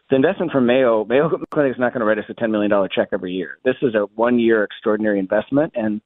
the 0.09 0.17
investment 0.17 0.51
from 0.51 0.65
Mayo 0.65 1.05
Mayo 1.05 1.29
Clinic 1.51 1.75
is 1.75 1.79
not 1.79 1.93
going 1.93 2.01
to 2.01 2.07
write 2.07 2.19
us 2.19 2.25
a 2.31 2.35
ten 2.35 2.51
million 2.51 2.71
dollar 2.71 2.89
check 2.89 3.09
every 3.13 3.33
year. 3.33 3.59
This 3.65 3.77
is 3.83 3.95
a 3.95 4.07
one 4.15 4.39
year 4.39 4.65
extraordinary 4.65 5.19
investment, 5.19 5.73
and 5.77 6.01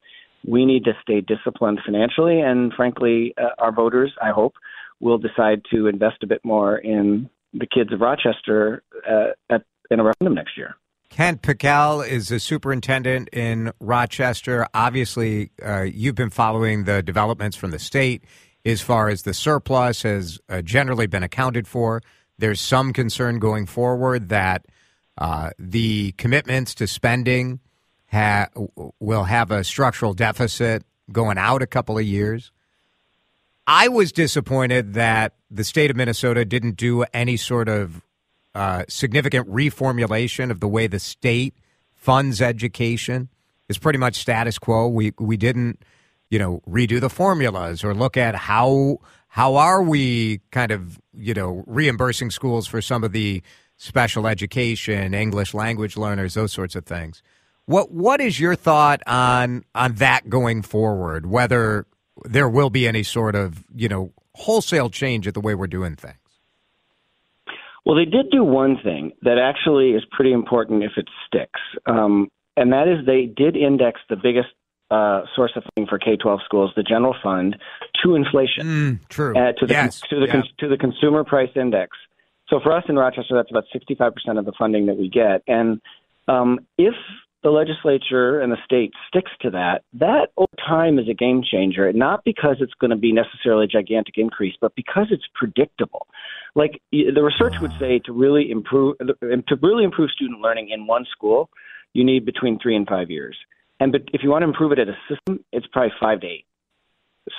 we 0.45 0.65
need 0.65 0.83
to 0.85 0.93
stay 1.01 1.21
disciplined 1.21 1.79
financially. 1.85 2.41
And 2.41 2.73
frankly, 2.73 3.33
uh, 3.37 3.51
our 3.59 3.71
voters, 3.71 4.11
I 4.21 4.31
hope, 4.31 4.55
will 5.01 5.17
decide 5.17 5.63
to 5.73 5.87
invest 5.87 6.17
a 6.23 6.27
bit 6.27 6.39
more 6.43 6.77
in 6.77 7.29
the 7.53 7.67
kids 7.67 7.91
of 7.91 7.99
Rochester 7.99 8.83
uh, 9.09 9.31
at, 9.49 9.63
in 9.89 9.99
a 9.99 10.03
referendum 10.03 10.35
next 10.35 10.57
year. 10.57 10.75
Kent 11.09 11.41
Pekel 11.41 12.07
is 12.07 12.29
the 12.29 12.39
superintendent 12.39 13.27
in 13.33 13.73
Rochester. 13.81 14.65
Obviously, 14.73 15.51
uh, 15.61 15.81
you've 15.81 16.15
been 16.15 16.29
following 16.29 16.85
the 16.85 17.03
developments 17.03 17.57
from 17.57 17.71
the 17.71 17.79
state 17.79 18.23
as 18.63 18.79
far 18.79 19.09
as 19.09 19.23
the 19.23 19.33
surplus 19.33 20.03
has 20.03 20.39
uh, 20.47 20.61
generally 20.61 21.07
been 21.07 21.23
accounted 21.23 21.67
for. 21.67 22.01
There's 22.37 22.61
some 22.61 22.93
concern 22.93 23.39
going 23.39 23.65
forward 23.65 24.29
that 24.29 24.65
uh, 25.17 25.49
the 25.59 26.13
commitments 26.13 26.73
to 26.75 26.87
spending 26.87 27.59
ha- 28.09 28.47
will 28.99 29.25
have 29.25 29.51
a 29.51 29.65
structural 29.65 30.13
deficit 30.13 30.83
going 31.11 31.37
out 31.37 31.61
a 31.61 31.67
couple 31.67 31.97
of 31.97 32.05
years. 32.05 32.53
I 33.67 33.87
was 33.87 34.11
disappointed 34.11 34.93
that 34.93 35.33
the 35.49 35.63
state 35.63 35.91
of 35.91 35.97
Minnesota 35.97 36.45
didn't 36.45 36.77
do 36.77 37.03
any 37.13 37.37
sort 37.37 37.69
of 37.69 38.01
uh, 38.53 38.83
significant 38.89 39.47
reformulation 39.49 40.51
of 40.51 40.59
the 40.59 40.67
way 40.67 40.87
the 40.87 40.99
state 40.99 41.55
funds 41.93 42.41
education. 42.41 43.29
Is 43.69 43.77
pretty 43.77 43.99
much 43.99 44.15
status 44.15 44.59
quo. 44.59 44.89
We 44.89 45.13
we 45.17 45.37
didn't, 45.37 45.81
you 46.29 46.37
know, 46.37 46.61
redo 46.67 46.99
the 46.99 47.09
formulas 47.09 47.85
or 47.85 47.93
look 47.93 48.17
at 48.17 48.35
how 48.35 48.97
how 49.29 49.55
are 49.55 49.81
we 49.81 50.41
kind 50.51 50.71
of 50.71 50.99
you 51.13 51.33
know 51.33 51.63
reimbursing 51.67 52.31
schools 52.31 52.67
for 52.67 52.81
some 52.81 53.01
of 53.05 53.13
the 53.13 53.41
special 53.77 54.27
education, 54.27 55.13
English 55.13 55.53
language 55.53 55.95
learners, 55.95 56.33
those 56.33 56.51
sorts 56.51 56.75
of 56.75 56.85
things. 56.85 57.23
What 57.65 57.91
what 57.91 58.19
is 58.19 58.41
your 58.41 58.55
thought 58.55 59.01
on 59.07 59.63
on 59.73 59.93
that 59.95 60.29
going 60.29 60.63
forward? 60.63 61.27
Whether 61.27 61.85
there 62.25 62.49
will 62.49 62.69
be 62.69 62.87
any 62.87 63.03
sort 63.03 63.35
of 63.35 63.63
you 63.75 63.87
know 63.89 64.11
wholesale 64.35 64.89
change 64.89 65.27
at 65.27 65.33
the 65.33 65.41
way 65.41 65.55
we're 65.55 65.67
doing 65.67 65.95
things. 65.95 66.15
Well, 67.85 67.95
they 67.95 68.05
did 68.05 68.29
do 68.31 68.43
one 68.43 68.77
thing 68.83 69.11
that 69.23 69.37
actually 69.39 69.91
is 69.91 70.03
pretty 70.11 70.31
important 70.31 70.83
if 70.83 70.91
it 70.97 71.07
sticks, 71.25 71.59
um, 71.87 72.29
and 72.55 72.71
that 72.73 72.87
is 72.87 73.05
they 73.05 73.25
did 73.25 73.57
index 73.57 73.99
the 74.07 74.15
biggest 74.15 74.49
uh, 74.91 75.21
source 75.35 75.51
of 75.55 75.63
funding 75.73 75.89
for 75.89 75.97
K 75.97 76.15
twelve 76.15 76.41
schools, 76.45 76.71
the 76.75 76.83
general 76.83 77.15
fund, 77.23 77.55
to 78.03 78.15
inflation, 78.15 78.65
Mm, 78.67 79.07
true. 79.09 79.35
uh, 79.35 79.53
to 79.53 79.65
the 79.65 79.73
yes. 79.73 79.99
to 80.09 80.19
the 80.19 80.27
Yeah. 80.27 80.41
to 80.59 80.67
the 80.67 80.77
consumer 80.77 81.23
price 81.23 81.49
index. 81.55 81.97
So 82.49 82.59
for 82.59 82.71
us 82.73 82.83
in 82.89 82.97
Rochester, 82.97 83.33
that's 83.35 83.49
about 83.49 83.63
sixty 83.73 83.95
five 83.95 84.13
percent 84.13 84.37
of 84.37 84.45
the 84.45 84.51
funding 84.59 84.85
that 84.87 84.97
we 84.97 85.09
get, 85.09 85.41
and 85.47 85.81
um, 86.27 86.59
if 86.77 86.93
the 87.43 87.49
legislature 87.49 88.39
and 88.39 88.51
the 88.51 88.57
state 88.63 88.91
sticks 89.07 89.31
to 89.41 89.49
that, 89.49 89.83
that 89.93 90.29
over 90.37 90.53
time 90.57 90.99
is 90.99 91.09
a 91.09 91.13
game 91.13 91.41
changer, 91.43 91.91
not 91.91 92.23
because 92.23 92.57
it's 92.59 92.73
going 92.79 92.91
to 92.91 92.97
be 92.97 93.11
necessarily 93.11 93.65
a 93.65 93.67
gigantic 93.67 94.17
increase, 94.17 94.55
but 94.61 94.75
because 94.75 95.07
it's 95.09 95.23
predictable. 95.33 96.07
Like 96.55 96.81
the 96.91 97.23
research 97.23 97.59
would 97.59 97.71
say 97.79 97.99
to 98.05 98.13
really 98.13 98.51
improve 98.51 98.97
to 98.99 99.55
really 99.61 99.83
improve 99.83 100.11
student 100.11 100.41
learning 100.41 100.69
in 100.69 100.85
one 100.85 101.05
school, 101.11 101.49
you 101.93 102.03
need 102.03 102.25
between 102.25 102.59
3 102.59 102.75
and 102.75 102.87
5 102.87 103.09
years. 103.09 103.35
And 103.79 103.91
but 103.91 104.03
if 104.13 104.21
you 104.23 104.29
want 104.29 104.43
to 104.43 104.47
improve 104.47 104.71
it 104.71 104.79
at 104.79 104.87
a 104.87 104.97
system, 105.09 105.43
it's 105.51 105.65
probably 105.71 105.93
5 105.99 106.21
to 106.21 106.27
8. 106.27 106.45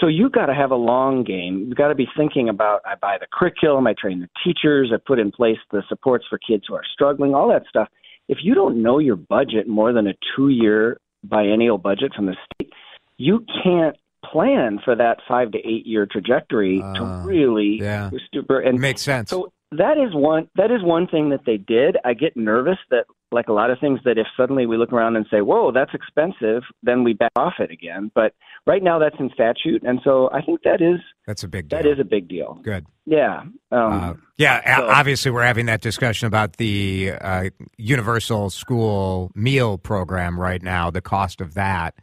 So 0.00 0.06
you've 0.06 0.32
got 0.32 0.46
to 0.46 0.54
have 0.54 0.70
a 0.70 0.76
long 0.76 1.22
game. 1.22 1.66
You've 1.68 1.76
got 1.76 1.88
to 1.88 1.94
be 1.94 2.08
thinking 2.16 2.48
about 2.48 2.80
I 2.84 2.94
buy 2.96 3.18
the 3.20 3.26
curriculum, 3.32 3.86
I 3.86 3.94
train 3.94 4.20
the 4.20 4.28
teachers, 4.44 4.90
I 4.92 4.96
put 5.04 5.18
in 5.20 5.30
place 5.30 5.58
the 5.70 5.82
supports 5.88 6.24
for 6.28 6.38
kids 6.38 6.64
who 6.66 6.74
are 6.74 6.84
struggling, 6.92 7.34
all 7.34 7.48
that 7.48 7.64
stuff 7.68 7.88
if 8.28 8.38
you 8.42 8.54
don't 8.54 8.82
know 8.82 8.98
your 8.98 9.16
budget 9.16 9.68
more 9.68 9.92
than 9.92 10.06
a 10.06 10.14
two 10.36 10.48
year 10.48 10.98
biennial 11.24 11.78
budget 11.78 12.12
from 12.14 12.26
the 12.26 12.36
state, 12.54 12.72
you 13.16 13.44
can't 13.62 13.96
plan 14.24 14.78
for 14.84 14.94
that 14.94 15.18
five 15.28 15.52
to 15.52 15.58
eight 15.58 15.86
year 15.86 16.06
trajectory 16.06 16.80
uh, 16.82 16.94
to 16.94 17.22
really 17.26 17.78
yeah. 17.80 18.10
super 18.32 18.60
and 18.60 18.80
makes 18.80 19.02
sense. 19.02 19.30
So 19.30 19.52
that 19.72 19.98
is 19.98 20.14
one 20.14 20.48
that 20.56 20.70
is 20.70 20.82
one 20.82 21.06
thing 21.06 21.30
that 21.30 21.44
they 21.44 21.56
did. 21.56 21.96
I 22.04 22.14
get 22.14 22.36
nervous 22.36 22.78
that 22.90 23.06
like 23.32 23.48
a 23.48 23.52
lot 23.52 23.70
of 23.70 23.78
things 23.80 24.00
that 24.04 24.18
if 24.18 24.26
suddenly 24.36 24.66
we 24.66 24.76
look 24.76 24.92
around 24.92 25.16
and 25.16 25.26
say, 25.30 25.40
"Whoa, 25.40 25.72
that's 25.72 25.92
expensive," 25.94 26.62
then 26.82 27.04
we 27.04 27.12
back 27.12 27.32
off 27.36 27.54
it 27.58 27.70
again. 27.70 28.10
But 28.14 28.34
right 28.66 28.82
now, 28.82 28.98
that's 28.98 29.16
in 29.18 29.30
statute, 29.34 29.82
and 29.82 30.00
so 30.04 30.30
I 30.32 30.42
think 30.42 30.62
that 30.62 30.80
is 30.80 31.00
that's 31.26 31.42
a 31.42 31.48
big 31.48 31.68
deal. 31.68 31.82
that 31.82 31.88
is 31.88 31.98
a 31.98 32.04
big 32.04 32.28
deal. 32.28 32.60
Good. 32.62 32.86
Yeah. 33.06 33.40
Um, 33.40 33.92
uh, 33.92 34.14
yeah. 34.36 34.78
So. 34.78 34.88
obviously, 34.88 35.30
we're 35.30 35.42
having 35.42 35.66
that 35.66 35.80
discussion 35.80 36.26
about 36.26 36.56
the 36.56 37.12
uh, 37.20 37.50
universal 37.76 38.50
school 38.50 39.30
meal 39.34 39.78
program 39.78 40.38
right 40.38 40.62
now. 40.62 40.90
The 40.90 41.02
cost 41.02 41.40
of 41.40 41.54
that, 41.54 41.94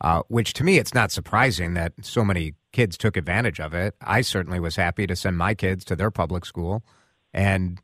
uh, 0.00 0.22
which 0.28 0.52
to 0.54 0.64
me, 0.64 0.78
it's 0.78 0.94
not 0.94 1.12
surprising 1.12 1.74
that 1.74 1.92
so 2.02 2.24
many 2.24 2.54
kids 2.72 2.96
took 2.96 3.16
advantage 3.16 3.60
of 3.60 3.74
it. 3.74 3.94
I 4.00 4.20
certainly 4.20 4.60
was 4.60 4.76
happy 4.76 5.06
to 5.06 5.16
send 5.16 5.36
my 5.36 5.54
kids 5.54 5.84
to 5.86 5.96
their 5.96 6.10
public 6.10 6.44
school 6.44 6.84
and 7.32 7.80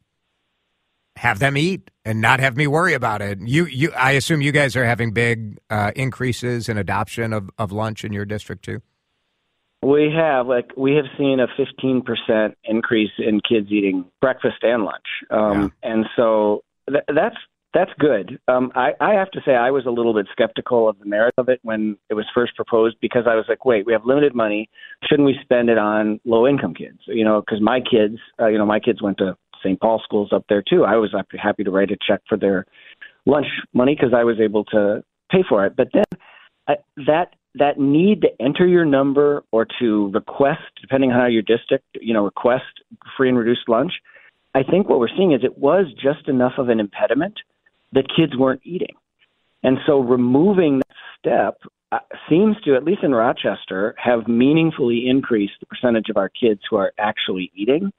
have 1.16 1.38
them 1.38 1.56
eat 1.56 1.90
and 2.04 2.20
not 2.20 2.40
have 2.40 2.56
me 2.56 2.66
worry 2.66 2.94
about 2.94 3.22
it. 3.22 3.40
You, 3.40 3.64
you, 3.66 3.92
I 3.92 4.12
assume 4.12 4.42
you 4.42 4.52
guys 4.52 4.76
are 4.76 4.84
having 4.84 5.12
big 5.12 5.58
uh, 5.70 5.92
increases 5.96 6.68
in 6.68 6.78
adoption 6.78 7.32
of, 7.32 7.50
of 7.58 7.72
lunch 7.72 8.04
in 8.04 8.12
your 8.12 8.24
district 8.24 8.64
too. 8.64 8.82
We 9.82 10.12
have 10.16 10.46
like 10.46 10.70
we 10.76 10.94
have 10.94 11.04
seen 11.18 11.38
a 11.38 11.46
15% 11.46 12.54
increase 12.64 13.10
in 13.18 13.40
kids 13.48 13.68
eating 13.70 14.06
breakfast 14.20 14.56
and 14.62 14.84
lunch, 14.84 15.04
um, 15.30 15.72
yeah. 15.82 15.90
and 15.90 16.06
so 16.16 16.64
th- 16.88 17.04
that's 17.14 17.36
that's 17.76 17.90
good. 17.98 18.40
Um, 18.48 18.72
I, 18.74 18.92
I 19.00 19.12
have 19.12 19.30
to 19.32 19.40
say 19.44 19.54
I 19.54 19.70
was 19.70 19.84
a 19.84 19.90
little 19.90 20.14
bit 20.14 20.26
skeptical 20.32 20.88
of 20.88 20.98
the 20.98 21.04
merit 21.04 21.34
of 21.36 21.50
it 21.50 21.60
when 21.62 21.98
it 22.08 22.14
was 22.14 22.24
first 22.34 22.56
proposed 22.56 22.96
because 23.02 23.24
I 23.28 23.34
was 23.34 23.44
like, 23.50 23.66
wait, 23.66 23.84
we 23.84 23.92
have 23.92 24.06
limited 24.06 24.34
money, 24.34 24.70
shouldn't 25.04 25.26
we 25.26 25.36
spend 25.42 25.68
it 25.68 25.76
on 25.76 26.18
low 26.24 26.48
income 26.48 26.72
kids? 26.72 27.00
You 27.06 27.24
know, 27.24 27.42
because 27.42 27.60
my 27.60 27.80
kids, 27.80 28.16
uh, 28.40 28.46
you 28.46 28.56
know, 28.56 28.64
my 28.64 28.80
kids 28.80 29.02
went 29.02 29.18
to 29.18 29.36
St. 29.62 29.80
Paul 29.80 30.00
schools 30.04 30.30
up 30.32 30.44
there 30.48 30.62
too. 30.62 30.84
I 30.84 30.96
was 30.96 31.14
happy 31.38 31.64
to 31.64 31.70
write 31.70 31.90
a 31.90 31.96
check 32.06 32.20
for 32.28 32.36
their 32.36 32.66
lunch 33.24 33.46
money 33.72 33.94
because 33.94 34.14
I 34.14 34.24
was 34.24 34.36
able 34.40 34.64
to 34.66 35.02
pay 35.30 35.44
for 35.48 35.66
it. 35.66 35.74
But 35.76 35.88
then 35.92 36.04
I, 36.68 36.74
that 37.06 37.34
that 37.58 37.78
need 37.78 38.20
to 38.22 38.28
enter 38.40 38.66
your 38.66 38.84
number 38.84 39.42
or 39.50 39.66
to 39.80 40.10
request, 40.12 40.60
depending 40.80 41.10
on 41.10 41.18
how 41.18 41.26
your 41.26 41.42
district, 41.42 41.84
you 42.00 42.12
know, 42.12 42.24
request 42.24 42.64
free 43.16 43.28
and 43.28 43.38
reduced 43.38 43.68
lunch. 43.68 43.92
I 44.54 44.62
think 44.62 44.88
what 44.88 44.98
we're 44.98 45.08
seeing 45.16 45.32
is 45.32 45.40
it 45.42 45.58
was 45.58 45.86
just 45.94 46.28
enough 46.28 46.52
of 46.58 46.68
an 46.68 46.80
impediment 46.80 47.34
that 47.92 48.04
kids 48.14 48.36
weren't 48.36 48.60
eating. 48.64 48.94
And 49.62 49.78
so 49.86 50.00
removing 50.00 50.78
that 50.78 50.96
step 51.18 51.72
uh, 51.92 51.98
seems 52.28 52.56
to, 52.64 52.74
at 52.74 52.84
least 52.84 53.02
in 53.02 53.12
Rochester, 53.12 53.94
have 54.02 54.28
meaningfully 54.28 55.08
increased 55.08 55.54
the 55.60 55.66
percentage 55.66 56.08
of 56.10 56.16
our 56.16 56.28
kids 56.28 56.60
who 56.68 56.76
are 56.76 56.92
actually 56.98 57.50
eating. 57.54 57.92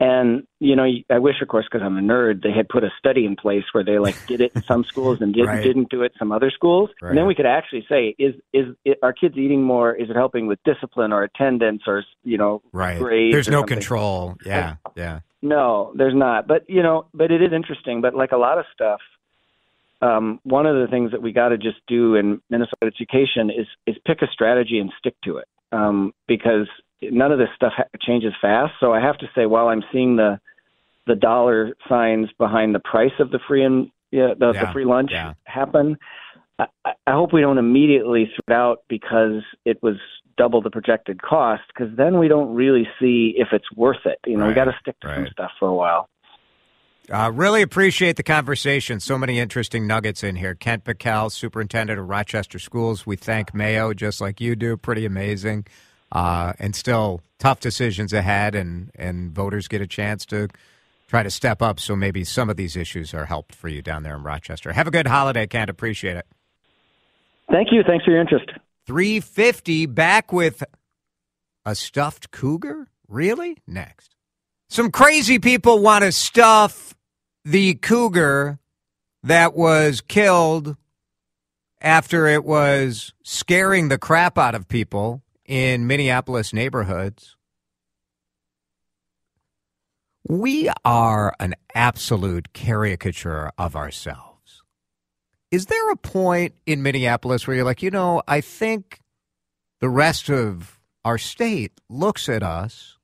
And 0.00 0.46
you 0.60 0.74
know, 0.76 0.86
I 1.10 1.18
wish, 1.18 1.42
of 1.42 1.48
course, 1.48 1.66
because 1.70 1.84
I'm 1.84 1.98
a 1.98 2.00
nerd, 2.00 2.42
they 2.42 2.52
had 2.52 2.70
put 2.70 2.82
a 2.84 2.88
study 2.98 3.26
in 3.26 3.36
place 3.36 3.64
where 3.72 3.84
they 3.84 3.98
like 3.98 4.16
did 4.26 4.40
it 4.40 4.52
in 4.54 4.62
some 4.62 4.82
schools 4.84 5.18
and 5.20 5.34
did, 5.34 5.44
right. 5.44 5.62
didn't 5.62 5.90
do 5.90 6.02
it 6.02 6.12
in 6.14 6.18
some 6.18 6.32
other 6.32 6.50
schools. 6.50 6.88
Right. 7.02 7.10
And 7.10 7.18
then 7.18 7.26
we 7.26 7.34
could 7.34 7.44
actually 7.44 7.84
say, 7.86 8.14
is 8.18 8.34
is 8.54 8.74
it, 8.86 8.98
are 9.02 9.12
kids 9.12 9.36
eating 9.36 9.62
more? 9.62 9.94
Is 9.94 10.08
it 10.08 10.16
helping 10.16 10.46
with 10.46 10.58
discipline 10.64 11.12
or 11.12 11.22
attendance 11.22 11.82
or 11.86 12.02
you 12.24 12.38
know, 12.38 12.62
right? 12.72 12.98
Grades 12.98 13.34
There's 13.34 13.48
no 13.48 13.58
something. 13.58 13.76
control. 13.76 14.36
Yeah, 14.44 14.76
yeah. 14.96 15.20
No, 15.42 15.92
there's 15.94 16.14
not. 16.14 16.48
But 16.48 16.68
you 16.70 16.82
know, 16.82 17.04
but 17.12 17.30
it 17.30 17.42
is 17.42 17.52
interesting. 17.52 18.00
But 18.00 18.14
like 18.14 18.32
a 18.32 18.38
lot 18.38 18.56
of 18.56 18.64
stuff, 18.72 19.00
um, 20.00 20.40
one 20.44 20.64
of 20.64 20.76
the 20.76 20.86
things 20.90 21.10
that 21.10 21.20
we 21.20 21.32
got 21.32 21.50
to 21.50 21.58
just 21.58 21.78
do 21.86 22.14
in 22.14 22.40
Minnesota 22.48 22.86
education 22.86 23.50
is 23.50 23.66
is 23.86 23.96
pick 24.06 24.22
a 24.22 24.28
strategy 24.32 24.78
and 24.78 24.90
stick 24.98 25.14
to 25.24 25.36
it. 25.36 25.48
Um, 25.72 26.14
because 26.26 26.68
none 27.02 27.32
of 27.32 27.38
this 27.38 27.48
stuff 27.54 27.72
ha- 27.76 27.84
changes 28.00 28.32
fast. 28.40 28.72
So 28.80 28.92
I 28.92 29.00
have 29.00 29.18
to 29.18 29.26
say, 29.34 29.46
while 29.46 29.68
I'm 29.68 29.82
seeing 29.92 30.16
the 30.16 30.40
the 31.06 31.14
dollar 31.14 31.74
signs 31.88 32.28
behind 32.38 32.74
the 32.74 32.78
price 32.80 33.12
of 33.18 33.30
the 33.30 33.40
free 33.48 33.64
and 33.64 33.90
yeah, 34.10 34.34
the, 34.38 34.52
yeah. 34.52 34.66
the 34.66 34.72
free 34.72 34.84
lunch 34.84 35.10
yeah. 35.12 35.32
happen, 35.44 35.96
I, 36.58 36.66
I 36.84 37.12
hope 37.12 37.32
we 37.32 37.40
don't 37.40 37.58
immediately 37.58 38.26
throw 38.26 38.54
it 38.54 38.56
out 38.56 38.78
because 38.88 39.42
it 39.64 39.82
was 39.82 39.96
double 40.36 40.60
the 40.60 40.70
projected 40.70 41.22
cost. 41.22 41.62
Because 41.68 41.96
then 41.96 42.18
we 42.18 42.28
don't 42.28 42.54
really 42.54 42.86
see 43.00 43.34
if 43.36 43.48
it's 43.52 43.70
worth 43.74 44.04
it. 44.04 44.18
You 44.26 44.36
know, 44.36 44.44
right. 44.44 44.48
we 44.48 44.54
got 44.54 44.64
to 44.66 44.76
stick 44.80 44.98
to 45.00 45.08
right. 45.08 45.16
some 45.16 45.28
stuff 45.32 45.50
for 45.58 45.68
a 45.68 45.74
while. 45.74 46.08
Uh, 47.10 47.30
really 47.34 47.62
appreciate 47.62 48.14
the 48.14 48.22
conversation. 48.22 49.00
So 49.00 49.18
many 49.18 49.40
interesting 49.40 49.86
nuggets 49.86 50.22
in 50.22 50.36
here. 50.36 50.54
Kent 50.54 50.84
Pekel, 50.84 51.32
superintendent 51.32 51.98
of 51.98 52.08
Rochester 52.08 52.60
Schools. 52.60 53.04
We 53.04 53.16
thank 53.16 53.52
Mayo 53.52 53.94
just 53.94 54.20
like 54.20 54.40
you 54.40 54.54
do. 54.54 54.76
Pretty 54.76 55.04
amazing 55.04 55.66
uh, 56.12 56.52
and 56.58 56.74
still 56.74 57.20
tough 57.38 57.60
decisions 57.60 58.12
ahead, 58.12 58.54
and 58.54 58.90
and 58.94 59.32
voters 59.32 59.68
get 59.68 59.80
a 59.80 59.86
chance 59.86 60.26
to 60.26 60.48
try 61.08 61.22
to 61.22 61.30
step 61.30 61.60
up. 61.62 61.80
So 61.80 61.96
maybe 61.96 62.24
some 62.24 62.50
of 62.50 62.56
these 62.56 62.76
issues 62.76 63.14
are 63.14 63.26
helped 63.26 63.54
for 63.54 63.68
you 63.68 63.82
down 63.82 64.02
there 64.02 64.14
in 64.14 64.22
Rochester. 64.22 64.72
Have 64.72 64.86
a 64.86 64.90
good 64.90 65.06
holiday, 65.06 65.46
Kent. 65.46 65.70
Appreciate 65.70 66.16
it. 66.16 66.26
Thank 67.50 67.72
you. 67.72 67.82
Thanks 67.82 68.04
for 68.04 68.12
your 68.12 68.20
interest. 68.20 68.50
Three 68.86 69.20
fifty 69.20 69.86
back 69.86 70.32
with 70.32 70.62
a 71.64 71.74
stuffed 71.74 72.30
cougar. 72.30 72.88
Really? 73.08 73.58
Next, 73.66 74.14
some 74.68 74.90
crazy 74.90 75.38
people 75.38 75.80
want 75.80 76.04
to 76.04 76.12
stuff 76.12 76.94
the 77.44 77.74
cougar 77.74 78.58
that 79.22 79.54
was 79.54 80.00
killed 80.00 80.76
after 81.80 82.26
it 82.26 82.44
was 82.44 83.12
scaring 83.22 83.88
the 83.88 83.98
crap 83.98 84.38
out 84.38 84.54
of 84.54 84.68
people 84.68 85.22
in 85.50 85.88
Minneapolis 85.88 86.52
neighborhoods. 86.52 87.36
We 90.28 90.70
are 90.84 91.34
an 91.40 91.56
absolute 91.74 92.52
caricature 92.52 93.50
of 93.58 93.74
ourselves. 93.74 94.62
Is 95.50 95.66
there 95.66 95.90
a 95.90 95.96
point 95.96 96.54
in 96.66 96.84
Minneapolis 96.84 97.46
where 97.48 97.56
you're 97.56 97.64
like, 97.64 97.82
you 97.82 97.90
know, 97.90 98.22
I 98.28 98.40
think 98.40 99.00
the 99.80 99.88
rest 99.88 100.30
of 100.30 100.78
our 101.04 101.18
state 101.18 101.72
looks 101.88 102.28
at 102.28 102.44
us 102.44 102.98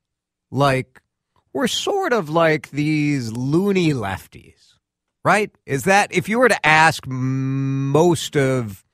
like 0.49 1.01
we're 1.51 1.67
sort 1.67 2.13
of 2.13 2.29
like 2.29 2.69
these 2.69 3.29
loony 3.33 3.91
lefties, 3.91 4.75
right? 5.25 5.51
Is 5.65 5.83
that 5.83 6.13
if 6.13 6.29
you 6.29 6.39
were 6.39 6.47
to 6.47 6.65
ask 6.65 7.05
most 7.05 8.37
of 8.37 8.85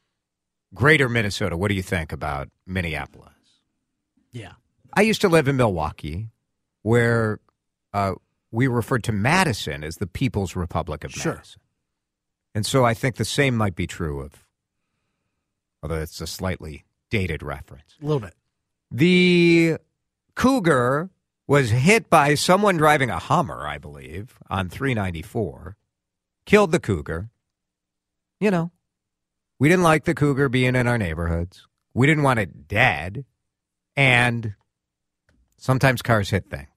greater 0.74 1.08
Minnesota, 1.08 1.56
what 1.56 1.68
do 1.68 1.76
you 1.76 1.84
think 1.84 2.12
about 2.12 2.50
Minneapolis? 2.66 3.33
Yeah. 4.34 4.54
I 4.94 5.02
used 5.02 5.22
to 5.22 5.30
live 5.30 5.48
in 5.48 5.56
Milwaukee, 5.56 6.30
where 6.82 7.40
uh, 7.94 8.16
we 8.52 8.68
referred 8.68 9.04
to 9.06 9.12
Madison 9.12 9.84
as 9.84 9.98
the 9.98 10.08
People's 10.08 10.56
Republic 10.56 11.04
of 11.04 11.12
sure. 11.12 11.36
Madison. 11.36 11.62
And 12.54 12.66
so 12.66 12.86
I 12.86 12.94
think 12.94 13.16
the 13.16 13.26
same 13.26 13.56
might 13.56 13.76
be 13.76 13.88
true 13.88 14.22
of, 14.22 14.46
although 15.82 16.02
it's 16.02 16.22
a 16.22 16.28
slightly 16.28 16.84
dated 17.10 17.42
reference. 17.42 17.96
A 18.02 18.06
little 18.06 18.20
bit. 18.20 18.36
The 18.92 19.78
Cougar 20.36 21.10
was 21.48 21.72
hit 21.72 22.10
by 22.10 22.36
someone 22.36 22.78
driving 22.78 23.10
a 23.10 23.18
Hummer, 23.18 23.68
I 23.68 23.78
believe, 23.78 24.38
on 24.50 24.70
394, 24.70 25.76
killed 26.46 26.72
the 26.72 26.80
Cougar. 26.80 27.30
You 28.40 28.52
know, 28.52 28.72
we 29.60 29.68
didn't 29.70 29.84
like 29.84 30.04
the 30.04 30.14
Cougar 30.14 30.50
being 30.50 30.76
in 30.76 30.88
our 30.88 30.98
neighborhoods. 30.98 31.68
We 31.94 32.06
didn't 32.06 32.24
want 32.24 32.40
it 32.40 32.68
dead. 32.68 33.26
And 33.96 34.56
sometimes 35.58 36.02
cars 36.02 36.30
hit 36.30 36.50
things. 36.50 36.68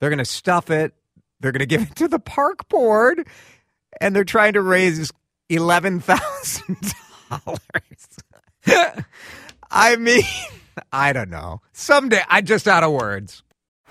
They're 0.00 0.10
going 0.10 0.18
to 0.18 0.24
stuff 0.24 0.70
it, 0.70 0.94
they're 1.40 1.52
going 1.52 1.60
to 1.60 1.66
give 1.66 1.82
it 1.82 1.96
to 1.96 2.08
the 2.08 2.18
park 2.18 2.68
board, 2.68 3.26
and 4.00 4.16
they're 4.16 4.24
trying 4.24 4.54
to 4.54 4.62
raise 4.62 5.12
$11,000. 5.50 6.92
I 9.70 9.96
mean, 9.96 10.22
I 10.92 11.12
don't 11.12 11.30
know. 11.30 11.60
Someday, 11.72 12.22
I 12.28 12.40
just 12.40 12.68
out 12.68 12.84
of 12.84 12.92
words. 12.92 13.42